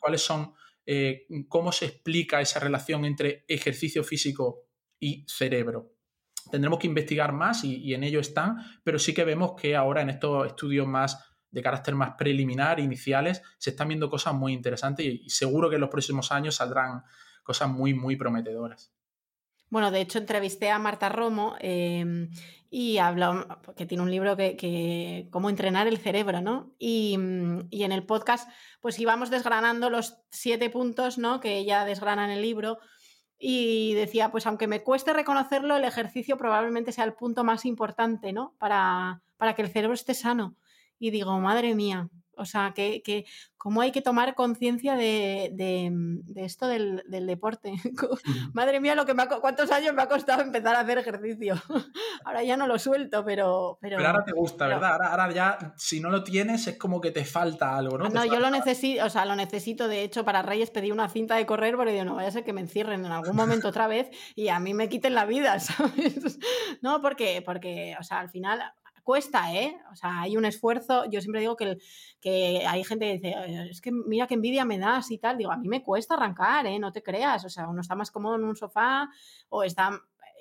[0.00, 0.52] ¿Cuáles son,
[0.84, 4.64] eh, cómo se explica esa relación entre ejercicio físico
[4.98, 5.94] y cerebro?
[6.50, 10.10] Tendremos que investigar más y, en ello están, pero sí que vemos que ahora en
[10.10, 15.22] estos estudios más de carácter más preliminar, iniciales, se están viendo cosas muy interesantes y,
[15.24, 17.02] y seguro que en los próximos años saldrán
[17.44, 18.92] cosas muy, muy prometedoras.
[19.70, 22.30] Bueno, de hecho entrevisté a Marta Romo em,
[22.70, 23.46] y habló,
[23.76, 26.74] que tiene un libro que, cómo entrenar el cerebro, ¿no?
[26.78, 27.16] Y,
[27.70, 28.50] y, en el podcast,
[28.80, 31.40] pues íbamos desgranando los siete puntos, ¿no?
[31.40, 32.78] Que ella desgrana en el libro.
[33.38, 38.32] Y decía, pues aunque me cueste reconocerlo, el ejercicio probablemente sea el punto más importante,
[38.32, 38.54] ¿no?
[38.58, 40.56] Para, para que el cerebro esté sano.
[40.98, 42.10] Y digo, madre mía,
[42.40, 43.26] o sea, que, que
[43.60, 45.52] cómo hay que tomar conciencia de,
[46.36, 47.74] esto del, deporte.
[48.54, 51.56] Madre mía, lo que me cuántos años me ha costado empezar a hacer ejercicio.
[52.24, 53.78] ahora ya no lo suelto, pero...
[53.82, 54.98] Pero, ahora te gusta, ¿verdad?
[55.02, 58.08] Ahora, ya, si no lo tienes, es como que te falta algo, ¿no?
[58.08, 59.88] No, yo lo necesito, o sea, lo necesito.
[59.88, 62.44] De hecho, para Reyes pedí una cinta de correr porque digo, no vaya a ser
[62.44, 65.60] que me encierren en algún momento otra vez y a mí me quiten la vida,
[65.60, 66.38] ¿sabes?
[66.80, 68.62] no, porque, porque, o sea, al final
[69.02, 69.76] cuesta, ¿eh?
[69.92, 71.04] O sea, hay un esfuerzo.
[71.10, 71.78] Yo siempre digo que,
[72.20, 75.38] que hay gente que dice, es que mira qué envidia me das y tal.
[75.38, 76.78] Digo, a mí me cuesta arrancar, ¿eh?
[76.78, 77.44] No te creas.
[77.44, 79.08] O sea, uno está más cómodo en un sofá
[79.48, 80.00] o está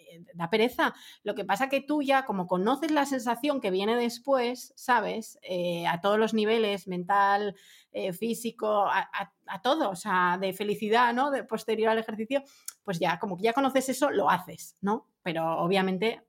[0.10, 0.94] eh, da pereza.
[1.24, 5.40] Lo que pasa que tú ya, como conoces la sensación que viene después, ¿sabes?
[5.44, 7.56] Eh, a todos los niveles, mental,
[7.92, 9.10] eh, físico, a,
[9.48, 11.32] a, todo, o sea, de felicidad, ¿no?
[11.32, 12.44] De posterior al ejercicio,
[12.84, 15.08] pues ya, como que ya conoces eso, lo haces, ¿no?
[15.22, 16.24] Pero obviamente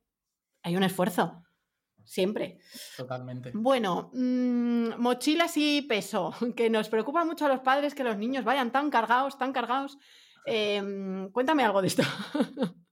[0.63, 1.43] hay un esfuerzo.
[2.11, 2.59] Siempre.
[2.97, 3.53] Totalmente.
[3.55, 8.45] Bueno, mm, mochilas y peso, que nos preocupa mucho a los padres que los niños
[8.45, 9.97] vayan tan cargados, tan cargados.
[10.47, 12.03] Em, cuéntame algo de esto.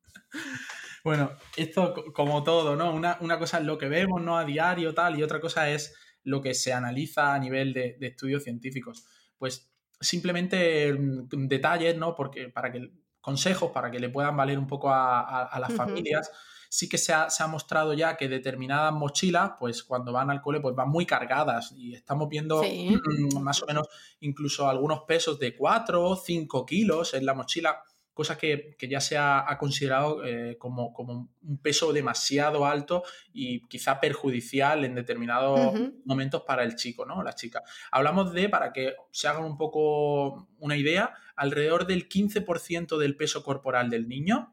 [1.05, 2.93] Bueno, esto como todo, ¿no?
[2.93, 4.37] Una, cosa es lo que vemos, ¿no?
[4.37, 8.43] A diario, tal, y otra cosa es lo que se analiza a nivel de, estudios
[8.43, 9.07] científicos.
[9.39, 12.15] Pues simplemente mm, detalles, ¿no?
[12.15, 12.91] Porque para que
[13.21, 16.31] consejos para que le puedan valer un poco a, las familias
[16.69, 20.75] sí que se ha, mostrado ya que determinadas mochilas, pues cuando van al cole, pues
[20.75, 22.63] van muy cargadas y estamos viendo
[23.41, 23.89] más o menos
[24.21, 29.17] incluso algunos pesos de 4 o 5 kilos en la mochila, cosa que, ya se
[29.17, 35.73] ha, considerado eh, como, como, un peso demasiado alto y quizá perjudicial en determinados
[36.05, 37.23] momentos para el chico, ¿no?
[37.23, 37.63] La chica.
[37.93, 43.45] Hablamos de, para que se hagan un poco una idea, alrededor del 15% del peso
[43.45, 44.53] corporal del niño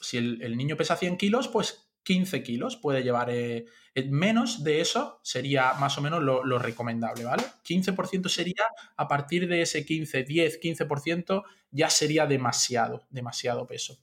[0.00, 3.30] si el, niño pesa 100 kilos, pues 15 kilos puede llevar.
[3.30, 7.42] Eh, eh, menos de eso sería más o menos lo, recomendable, ¿vale?
[7.64, 8.64] 15% sería,
[8.96, 13.98] a partir de ese 15, 10, 15%, ya sería demasiado, demasiado peso.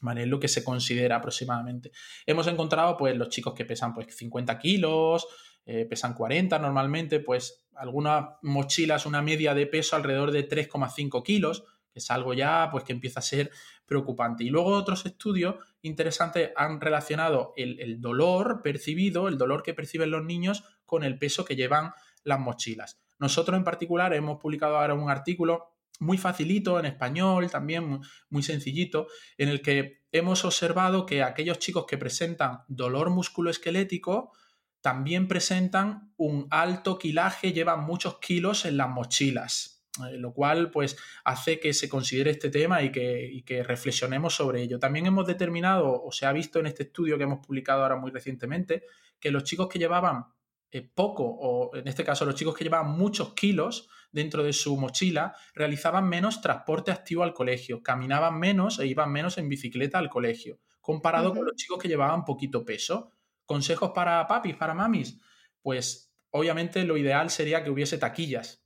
[0.00, 0.22] ¿Vale?
[0.22, 1.92] Es lo que se considera aproximadamente.
[2.26, 5.26] Hemos encontrado, pues, los chicos que pesan, pues, 50 kilos,
[5.64, 11.64] eh, pesan 40 normalmente, pues, algunas mochilas, una media de peso alrededor de 3,5 kilos,
[11.92, 13.50] que es algo ya, pues, que empieza a ser
[13.86, 14.44] preocupante.
[14.44, 20.24] Y luego otros estudios interesantes han relacionado el, dolor percibido, el dolor que perciben los
[20.24, 21.92] niños, con el peso que llevan
[22.24, 23.00] las mochilas.
[23.18, 29.06] Nosotros en particular hemos publicado ahora un artículo muy facilito en español, también muy, sencillito,
[29.38, 34.32] en el que hemos observado que aquellos chicos que presentan dolor musculoesquelético
[34.80, 39.81] también presentan un alto kilaje, llevan muchos kilos en las mochilas.
[40.00, 44.78] Eh, lo cual pues hace que se considere este tema y que, reflexionemos sobre ello.
[44.78, 48.10] También hemos determinado, o se ha visto en este estudio que hemos publicado ahora muy
[48.10, 48.84] recientemente,
[49.20, 50.24] que los chicos que llevaban
[50.70, 54.78] eh, poco, o en este caso los chicos que llevaban muchos kilos dentro de su
[54.78, 60.08] mochila, realizaban menos transporte activo al colegio, caminaban menos e iban menos en bicicleta al
[60.08, 63.10] colegio, comparado con los chicos que llevaban poquito peso.
[63.44, 65.20] ¿Consejos para papis, para mamis?
[65.60, 68.61] Pues obviamente lo ideal sería que hubiese taquillas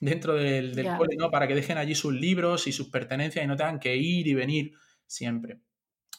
[0.00, 1.30] dentro del, cole, ¿no?
[1.30, 4.34] Para que dejen allí sus libros y sus pertenencias y no tengan que ir y
[4.34, 4.72] venir
[5.06, 5.60] siempre.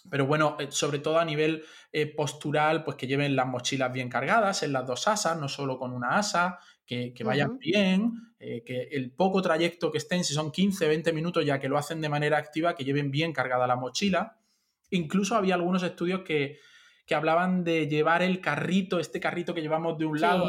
[0.10, 4.10] Pero bueno, eh, sobre todo a nivel eh, postural, pues que lleven las mochilas bien
[4.10, 8.90] cargadas en las dos asas, no solo con una asa, que, vayan bien, eh, que
[8.92, 12.10] el poco trayecto que estén, si son 15, 20 minutos, ya que lo hacen de
[12.10, 14.40] manera activa, que lleven bien cargada la mochila.
[14.90, 16.60] Incluso había algunos estudios que,
[17.14, 20.48] hablaban de llevar el carrito, este carrito que llevamos de un lado,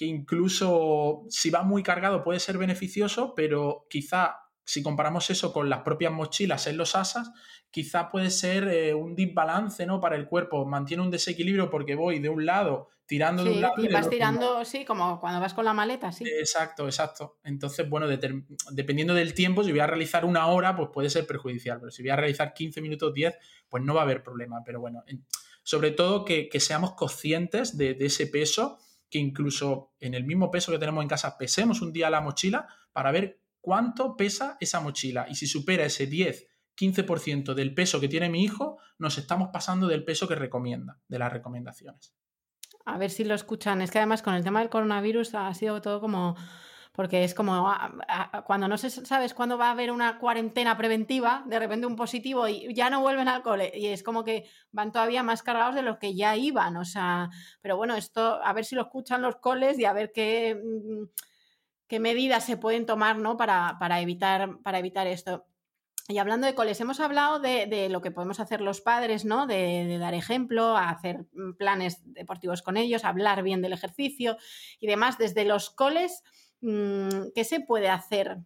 [0.00, 4.34] que incluso si va muy cargado puede ser beneficioso, pero quizá
[4.64, 7.30] si comparamos eso con las propias mochilas en los asas,
[7.70, 10.00] quizá puede ser eh, un desbalance ¿no?
[10.00, 13.74] para el cuerpo, mantiene un desequilibrio porque voy de un lado tirando de un lado.
[13.76, 16.24] Y, vas tirando, sí, como cuando vas con la maleta, sí.
[16.26, 17.36] Exacto, exacto.
[17.44, 18.06] Entonces, bueno,
[18.70, 22.02] dependiendo del tiempo, si voy a realizar una hora, pues puede ser perjudicial, pero si
[22.02, 23.36] voy a realizar 15 minutos, 10,
[23.68, 24.62] pues no va a haber problema.
[24.64, 25.04] Pero bueno,
[25.62, 28.78] sobre todo que, seamos conscientes de, de ese peso,
[29.10, 32.68] que incluso en el mismo peso que tenemos en casa, pesemos un día la mochila
[32.92, 35.26] para ver cuánto pesa esa mochila.
[35.28, 39.86] Y si supera ese 10, 15% del peso que tiene mi hijo, nos estamos pasando
[39.88, 42.14] del peso que recomienda, de las recomendaciones.
[42.86, 43.82] A ver si lo escuchan.
[43.82, 46.36] Es que además con el tema del coronavirus ha sido todo como
[46.92, 51.44] porque es como ah, ah, cuando no sabes cuándo va a haber una cuarentena preventiva,
[51.46, 54.92] de repente un positivo y ya no vuelven al cole y es como que van
[54.92, 57.30] todavía más cargados de los que ya iban, o sea,
[57.60, 61.04] pero bueno, esto a ver si lo escuchan los coles y a ver qué mm,
[61.90, 63.36] qué medidas se pueden tomar ¿no?
[63.36, 65.44] para, evitar, para evitar esto.
[66.06, 69.48] Y hablando de coles, hemos hablado de, lo que podemos hacer los padres, ¿no?
[69.48, 71.26] De, dar ejemplo, hacer
[71.58, 74.36] planes deportivos con ellos, hablar bien del ejercicio
[74.78, 75.18] y demás.
[75.18, 78.38] Desde los coles, mm, ¿qué se puede hacer?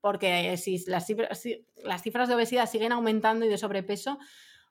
[0.00, 1.42] Porque si las cifras,
[1.76, 4.18] las cifras de obesidad siguen aumentando y de sobrepeso,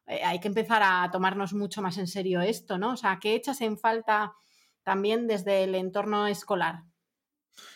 [0.07, 2.93] eh, hay que empezar a tomarnos mucho más en serio esto, ¿no?
[2.93, 4.33] O sea, ¿qué echas en falta
[4.83, 6.83] también desde el entorno escolar?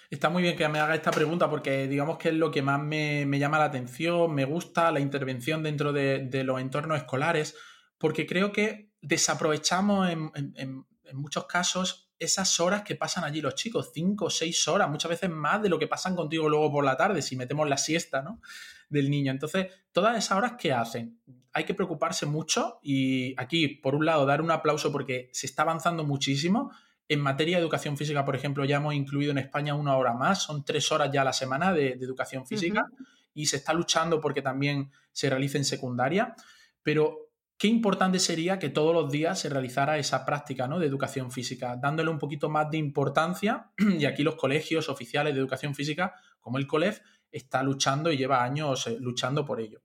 [0.09, 2.79] Está muy bien que me haga esta pregunta porque digamos que es lo que más
[2.79, 7.55] me, llama la atención, me gusta la intervención dentro de, los entornos escolares,
[7.97, 14.25] porque creo que desaprovechamos en, muchos casos esas horas que pasan allí los chicos, cinco
[14.25, 17.21] o seis horas, muchas veces más de lo que pasan contigo luego por la tarde,
[17.21, 18.41] si metemos la siesta ¿no?
[18.89, 19.31] del niño.
[19.31, 21.19] Entonces, todas esas horas que hacen,
[21.51, 25.63] hay que preocuparse mucho y aquí, por un lado, dar un aplauso porque se está
[25.63, 26.71] avanzando muchísimo,
[27.07, 30.41] en materia de educación física, por ejemplo, ya hemos incluido en España una hora más,
[30.41, 32.87] son tres horas ya a la semana de, educación física
[33.33, 36.35] y se está luchando porque también se realice en secundaria,
[36.81, 37.24] pero
[37.57, 40.79] qué importante sería que todos los días se realizara esa práctica ¿no?
[40.79, 45.39] de educación física, dándole un poquito más de importancia y aquí los colegios oficiales de
[45.39, 46.99] educación física, como el COLEF,
[47.31, 49.81] está luchando y lleva años eh, luchando por ello.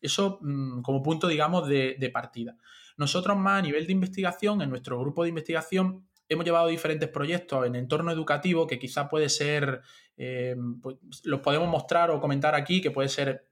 [0.00, 2.56] Eso mm, como punto, digamos, de, partida.
[2.96, 7.66] Nosotros más a nivel de investigación, en nuestro grupo de investigación, hemos llevado diferentes proyectos
[7.66, 9.82] en entorno educativo que quizá puede ser,
[10.16, 13.47] eh, pues, los podemos mostrar o comentar aquí, que puede ser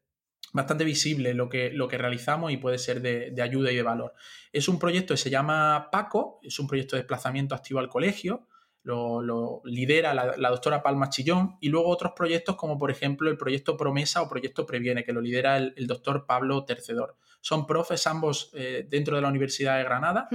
[0.52, 4.14] bastante visible lo que, lo que realizamos y puede ser de, ayuda y de valor.
[4.52, 8.46] Es un proyecto que se llama PACO, es un proyecto de desplazamiento activo al colegio,
[8.84, 13.76] lo, lidera la, doctora Palma Chillón, y luego otros proyectos como por ejemplo el proyecto
[13.76, 17.16] Promesa o proyecto Previene, que lo lidera el, el doctor Pablo Tercedor
[17.46, 20.28] son profes ambos eh, dentro de la Universidad de Granada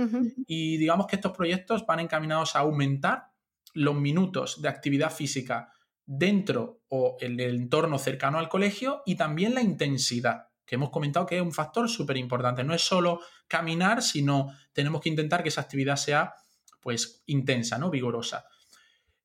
[0.47, 3.31] y digamos que estos proyectos van encaminados a aumentar
[3.73, 5.73] los minutos de actividad física
[6.13, 11.25] dentro o en el entorno cercano al colegio y también la intensidad, que hemos comentado
[11.25, 12.65] que es un factor súper importante.
[12.65, 16.33] No es solo caminar, sino tenemos que intentar que esa actividad sea
[16.81, 17.89] pues intensa, ¿no?
[17.89, 18.45] Vigorosa.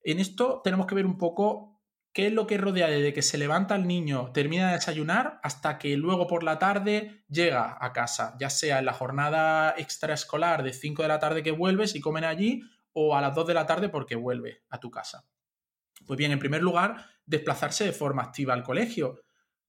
[0.04, 1.72] En esto tenemos que ver un poco
[2.12, 5.76] ¿Qué es lo que rodea desde que se levanta el niño, termina de desayunar, hasta
[5.76, 8.34] que luego por la tarde llega a casa?
[8.40, 12.24] Ya sea en la jornada extraescolar de 5 de la tarde que vuelves y comen
[12.24, 12.62] allí,
[12.94, 15.26] o a las 2 de la tarde porque vuelve a tu casa.
[16.04, 19.20] Pues bien, en primer lugar, desplazarse de forma activa al colegio.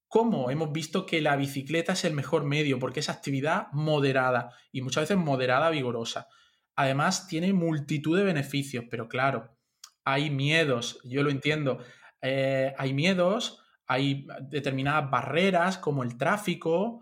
[0.08, 0.50] ¿Cómo?
[0.50, 5.04] Hemos visto que la bicicleta es el mejor medio porque es actividad moderada y muchas
[5.04, 6.28] veces moderada vigorosa.
[6.76, 9.58] Además, tiene multitud de beneficios, pero claro,
[10.04, 11.78] hay miedos, yo lo entiendo.
[12.22, 17.00] Eh, hay miedos, hay determinadas barreras como el tráfico,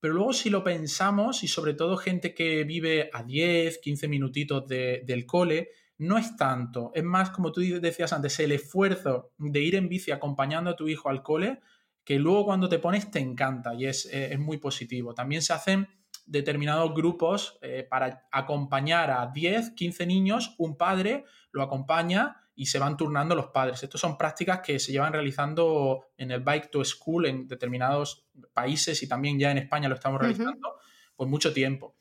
[0.00, 4.66] pero luego si lo pensamos y sobre todo gente que vive a 10, 15 minutitos
[4.66, 6.90] del cole, no es tanto.
[6.94, 10.88] Es más, como tú decías antes, el esfuerzo de ir en bici acompañando a tu
[10.88, 11.60] hijo al cole,
[12.04, 15.14] que luego cuando te pones te encanta y es, eh, muy positivo.
[15.14, 15.88] También se hacen
[16.26, 22.78] determinados grupos eh, para acompañar a 10, 15 niños, un padre lo acompaña y se
[22.78, 23.82] van turnando los padres.
[23.82, 29.02] Estas son prácticas que se llevan realizando en el Bike to School en determinados países
[29.02, 30.76] y también ya en España lo estamos realizando
[31.16, 31.96] por mucho tiempo.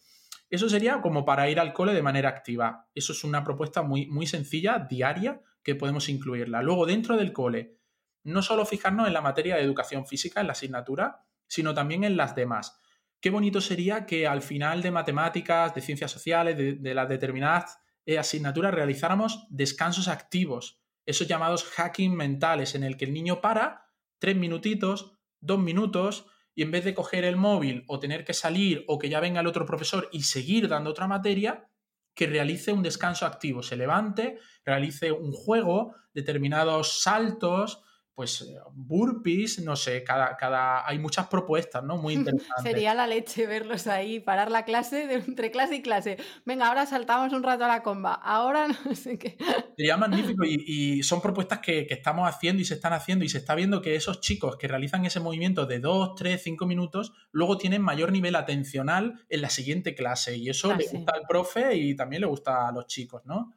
[0.52, 2.90] Eso sería como para ir al cole de manera activa.
[2.94, 6.62] Eso es una propuesta muy, muy sencilla, diaria, que podemos incluirla.
[6.62, 7.78] Luego, dentro del cole,
[8.24, 12.18] no solo fijarnos en la materia de educación física, en la asignatura, sino también en
[12.18, 12.82] las demás.
[13.22, 18.18] Qué bonito sería que al final de matemáticas, de ciencias sociales, de, las determinadas eh,
[18.18, 23.86] asignaturas, realizáramos descansos activos, esos llamados hacking mentales, en el que el niño para
[24.20, 26.26] tres minutitos, dos minutos,
[26.62, 29.42] y en vez de coger el móvil o tener que salir o que ya venga
[29.42, 31.68] el otro profesor y seguir dando otra materia,
[32.14, 37.82] que realice un descanso activo, se levante, realice un juego, determinados saltos,
[38.14, 41.98] pues eh, burpees, no sé, cada, cada, hay muchas propuestas, ¿no?
[41.98, 42.64] Muy interesantes.
[42.64, 46.18] Sería la leche verlos ahí, parar la clase de, entre clase y clase.
[46.46, 49.38] Venga, ahora saltamos un rato a la comba, ahora no sé qué.
[49.78, 53.38] Sería magnífico y, son propuestas que, que, estamos haciendo y se están haciendo y se
[53.38, 57.58] está viendo que esos chicos que realizan ese movimiento de 2, 3, 5 minutos, luego
[57.58, 61.76] tienen mayor nivel atencional en la siguiente clase y eso ah, le gusta al profe
[61.76, 63.54] y también le gusta a los chicos, ¿no?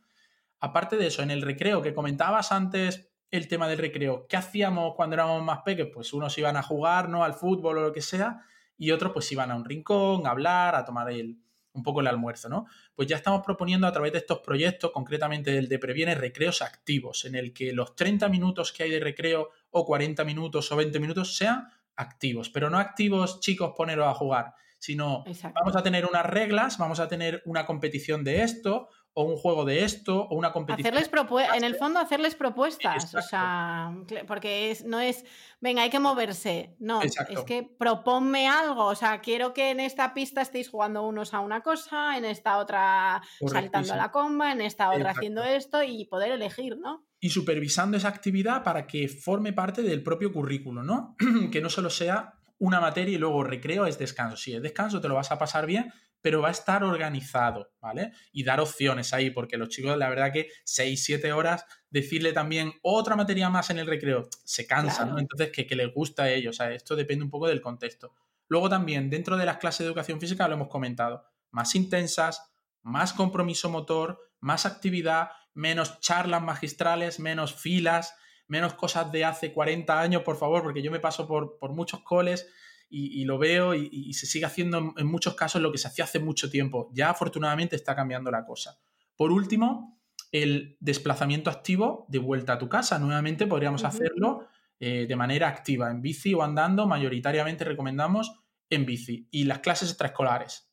[0.60, 4.26] Aparte de eso, en el recreo que comentabas antes el tema del recreo.
[4.28, 5.90] ¿Qué hacíamos cuando éramos más pequeños?
[5.92, 7.24] Pues unos iban a jugar, ¿no?
[7.24, 8.40] Al fútbol o lo que sea,
[8.76, 11.38] y otros pues iban a un rincón, a hablar, a tomar el,
[11.72, 12.66] un poco el almuerzo, ¿no?
[12.94, 17.24] Pues ya estamos proponiendo a través de estos proyectos, concretamente el de Previene, recreos activos,
[17.24, 21.00] en el que los 30 minutos que hay de recreo, o 40 minutos o 20
[21.00, 25.24] minutos, sean activos, pero no activos, chicos, poneros a jugar, sino
[25.54, 29.64] vamos a tener unas reglas, vamos a tener una competición de esto, o un juego
[29.64, 30.92] de esto, o una competición.
[30.92, 31.10] Hacerles
[31.54, 33.14] en el fondo, hacerles propuestas.
[33.14, 33.94] O sea,
[34.26, 35.24] porque es, no es,
[35.60, 36.74] venga, hay que moverse.
[36.80, 37.14] No, es
[37.46, 38.86] que proponme algo.
[38.86, 42.58] O sea, quiero que en esta pista estéis jugando unos a una cosa, en esta
[42.58, 47.06] otra saltando la comba, en esta otra haciendo esto y poder elegir, ¿no?
[47.20, 51.16] Y supervisando esa actividad para que forme parte del propio currículo, ¿no?
[51.52, 54.36] que no solo sea una materia y luego recreo es descanso.
[54.36, 55.92] Si es descanso, te lo vas a pasar bien,
[56.24, 58.12] pero va a estar organizado, ¿vale?
[58.32, 62.72] Y dar opciones ahí, porque los chicos, la verdad que 6, 7 horas, decirle también
[62.80, 65.18] otra materia más en el recreo, se cansan, ¿no?
[65.18, 68.14] Entonces, que, les gusta a ellos, o sea, esto depende un poco del contexto.
[68.48, 73.12] Luego también, dentro de las clases de educación física, lo hemos comentado, más intensas, más
[73.12, 78.14] compromiso motor, más actividad, menos charlas magistrales, menos filas,
[78.46, 82.00] menos cosas de hace 40 años, por favor, porque yo me paso por, por muchos
[82.00, 82.50] coles
[82.96, 86.20] y, lo veo y, se sigue haciendo en, muchos casos lo que se hacía hace
[86.20, 86.90] mucho tiempo.
[86.92, 88.78] Ya afortunadamente está cambiando la cosa.
[89.16, 93.00] Por último, el desplazamiento activo de vuelta a tu casa.
[93.00, 94.46] Nuevamente podríamos hacerlo
[94.78, 96.86] eh, de manera activa, en bici o andando.
[96.86, 98.40] Mayoritariamente recomendamos
[98.70, 99.28] en bici.
[99.32, 100.72] Y las clases extraescolares.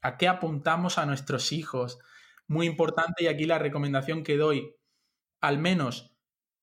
[0.00, 1.98] ¿A qué apuntamos a nuestros hijos?
[2.46, 4.76] Muy importante y aquí la recomendación que doy,
[5.40, 6.14] al menos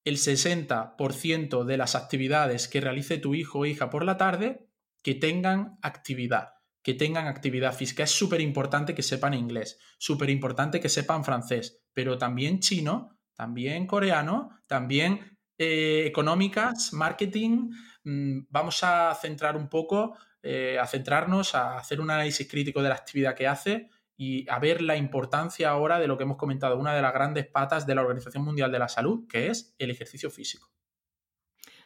[0.04, 4.65] el 60% de las actividades que realice tu hijo o hija por la tarde
[5.06, 8.02] que tengan actividad, que tengan actividad física.
[8.02, 13.86] Es súper importante que sepan inglés, súper importante que sepan francés, pero también chino, también
[13.86, 17.70] coreano, también eh, económicas, marketing.
[18.02, 22.88] Mm, vamos a centrar un poco, eh, a centrarnos, a hacer un análisis crítico de
[22.88, 26.76] la actividad que hace y a ver la importancia ahora de lo que hemos comentado,
[26.76, 29.92] una de las grandes patas de la Organización Mundial de la Salud, que es el
[29.92, 30.68] ejercicio físico.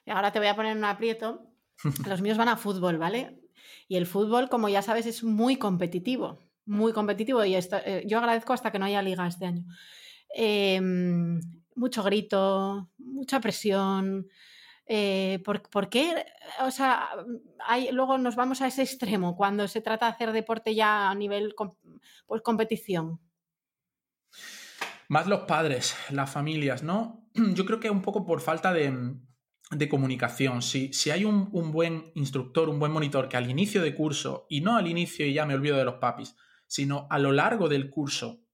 [0.07, 1.51] Y ahora te voy a poner un aprieto
[2.07, 3.41] los míos van a fútbol, ¿vale?
[3.89, 8.53] Y el fútbol, como ya sabes, es muy competitivo, muy competitivo y eh, yo agradezco
[8.53, 9.65] hasta que no haya liga este año.
[10.35, 11.41] Em,
[11.75, 14.29] mucho grito, mucha presión.
[14.87, 16.25] Eh, ¿por, qué?
[16.61, 17.11] O sea,
[17.93, 21.55] luego nos vamos a ese extremo cuando se trata de hacer deporte ya a nivel
[22.27, 23.21] pues, competición.
[25.09, 27.29] Más los padres, las familias, ¿no?
[27.55, 29.17] Yo creo que un poco por falta de,
[29.71, 30.63] de comunicación.
[30.63, 34.61] Si, si hay un, buen instructor, un buen monitor que al inicio de curso, y
[34.61, 37.89] no al inicio y ya me olvido de los papis, sino a lo largo del
[37.91, 38.45] curso,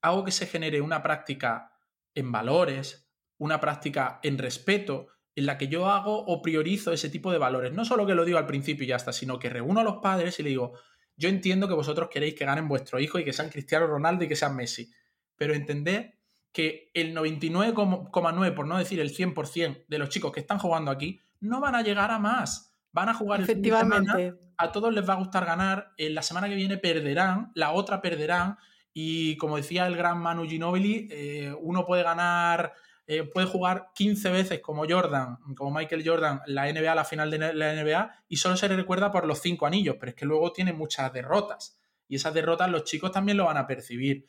[0.00, 1.72] hago que se genere una práctica
[2.14, 7.32] en valores, una práctica en respeto, en la que yo hago o priorizo ese tipo
[7.32, 7.72] de valores.
[7.72, 9.96] No solo que lo digo al principio y ya está, sino que reúno a los
[9.96, 10.78] padres y le digo,
[11.16, 14.28] yo entiendo que vosotros queréis que ganen vuestro hijo y que sean Cristiano Ronaldo y
[14.28, 14.92] que sean Messi,
[15.36, 16.13] pero entended
[16.54, 21.20] que el 99,9, por no decir el 100% de los chicos que están jugando aquí,
[21.40, 22.76] no van a llegar a más.
[22.92, 24.38] Van a jugar Efectivamente.
[24.56, 28.00] a todos les va a gustar ganar, en la semana que viene perderán, la otra
[28.00, 28.56] perderán,
[28.92, 32.72] y como decía el gran Manu Ginobili, eh, uno puede ganar,
[33.08, 37.52] eh, puede jugar 15 veces como Jordan, como Michael Jordan, la NBA, la final de
[37.52, 40.52] la NBA, y solo se le recuerda por los cinco anillos, pero es que luego
[40.52, 41.80] tiene muchas derrotas.
[42.06, 44.26] Y esas derrotas los chicos también lo van a percibir.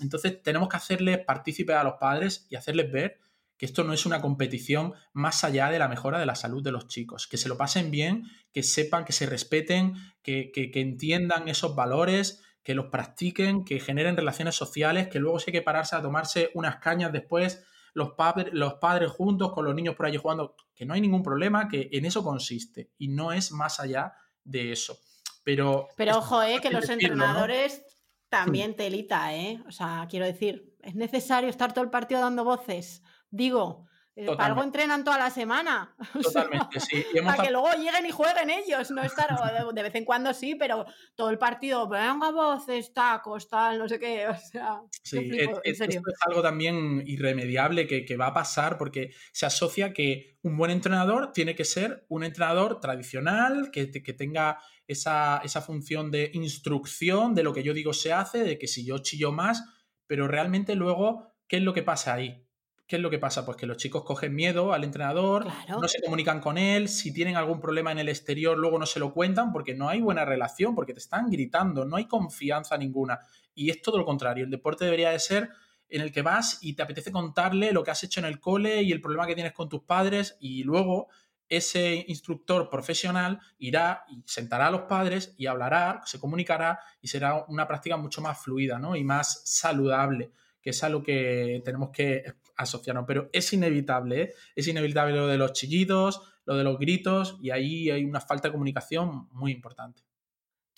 [0.00, 3.18] Entonces tenemos que hacerles partícipes a los padres y hacerles ver
[3.60, 6.72] que esto no es una competición más allá de la mejora de la salud de
[6.72, 8.24] los chicos, que se lo pasen bien,
[8.54, 14.54] que sepan, que se respeten, que, entiendan esos valores, que los practiquen, que generen relaciones
[14.54, 18.12] sociales, que luego si hay que pararse a tomarse unas cañas después, los,
[18.52, 21.90] los padres juntos con los niños por allí jugando, que no hay ningún problema, que
[21.92, 24.98] en eso consiste y no es más allá de eso.
[25.44, 27.82] Pero, Pero ojo, eh, que los entrenadores
[28.30, 29.62] también telita, ¿eh?
[29.66, 33.02] O sea, quiero decir, es necesario estar todo el partido dando voces.
[33.30, 35.94] Digo, eh, para algo entrenan toda la semana.
[36.22, 37.04] Totalmente, sí.
[37.24, 39.30] para que luego lleguen y jueguen ellos, no estar
[39.72, 43.98] de vez en cuando sí, pero todo el partido, venga voces, tacos, tal, no sé
[43.98, 44.26] qué.
[44.40, 45.30] O sea, sí,
[45.64, 45.80] es,
[46.26, 51.32] algo también irremediable que, que, va a pasar porque se asocia que un buen entrenador
[51.32, 54.58] tiene que ser un entrenador tradicional, que, que tenga
[54.90, 58.84] esa, esa función de instrucción de lo que yo digo se hace, de que si
[58.84, 59.64] yo chillo más,
[60.06, 62.44] pero realmente luego, ¿qué es lo que pasa ahí?
[62.88, 63.46] ¿Qué es lo que pasa?
[63.46, 67.36] Pues que los chicos cogen miedo al entrenador, no se comunican con él, si tienen
[67.36, 70.74] algún problema en el exterior luego no se lo cuentan porque no hay buena relación,
[70.74, 73.20] porque te están gritando, no hay confianza ninguna.
[73.54, 75.50] Y es todo lo contrario, el deporte debería de ser
[75.88, 78.82] en el que vas y te apetece contarle lo que has hecho en el cole
[78.82, 81.08] y el problema que tienes con tus padres y luego
[81.50, 87.44] ese instructor profesional irá y sentará a los padres y hablará, se comunicará y será
[87.48, 88.94] una práctica mucho más fluida ¿no?
[88.94, 90.30] y más saludable,
[90.62, 92.24] que es algo que tenemos que
[92.56, 94.34] asociarnos, pero es inevitable, ¿eh?
[94.54, 98.48] es inevitable lo de los chillidos, lo de los gritos y ahí hay una falta
[98.48, 100.02] de comunicación muy importante.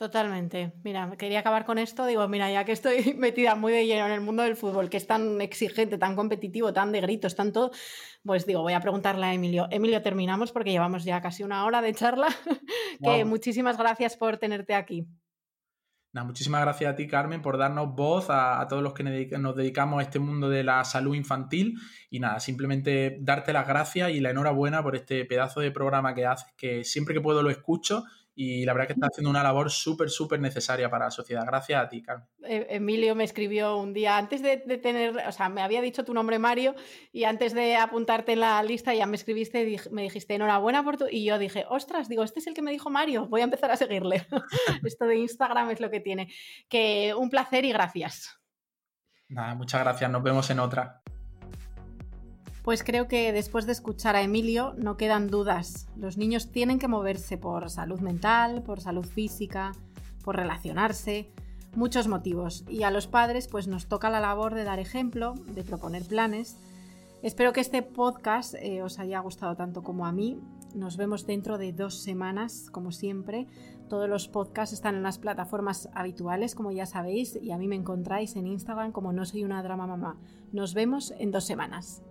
[0.03, 0.73] Totalmente.
[0.83, 2.07] Mira, quería acabar con esto.
[2.07, 4.97] Digo, mira, ya que estoy metida muy de lleno en el mundo del fútbol, que
[4.97, 7.71] es tan exigente, tan competitivo, tan de gritos, tanto,
[8.25, 9.69] pues digo, voy a preguntarle a Emilio.
[9.71, 12.27] Emilio, terminamos porque llevamos ya casi una hora de charla.
[13.01, 15.07] que muchísimas gracias por tenerte aquí
[16.23, 20.03] muchísimas gracias a ti, Carmen, por darnos voz a, todos los que nos dedicamos a
[20.03, 21.79] este mundo de la salud infantil.
[22.11, 26.27] Y nada, simplemente darte las gracias y la enhorabuena por este pedazo de programa que
[26.27, 29.71] haces, que siempre que puedo lo escucho y la verdad que está haciendo una labor
[29.71, 31.45] súper, súper necesaria para la sociedad.
[31.47, 32.27] Gracias a ti, Carmen.
[32.43, 36.15] E, Emilio me escribió un día, antes de, tener, o sea, me había dicho tu
[36.15, 36.75] nombre Mario
[37.13, 41.07] y antes de apuntarte en la lista ya me escribiste, me dijiste enhorabuena por tu...
[41.11, 43.71] Y yo dije, ostras, digo, este es el que me dijo Mario, voy a empezar
[43.71, 44.27] a seguirle.
[44.85, 46.29] Esto de Instagram es lo que tiene.
[46.69, 48.39] Que un placer y gracias.
[49.29, 51.03] Nada, muchas gracias, nos vemos en otra.
[52.63, 55.89] Pues creo que después de escuchar a Emilio no quedan dudas.
[55.97, 59.73] Los niños tienen que moverse por salud mental, por salud física,
[60.23, 61.33] por relacionarse,
[61.75, 62.65] muchos motivos.
[62.69, 66.57] Y a los padres pues nos toca la labor de dar ejemplo, de proponer planes.
[67.23, 70.39] Espero que este podcast eh, os haya gustado tanto como a mí.
[70.73, 73.49] Nos vemos dentro de dos semanas, como siempre.
[73.89, 77.77] Todos los podcasts están en las plataformas habituales, como ya sabéis, y a mí me
[77.77, 80.17] encontráis en Instagram como no soy una drama mamá.
[80.53, 82.03] Nos vemos en dos semanas.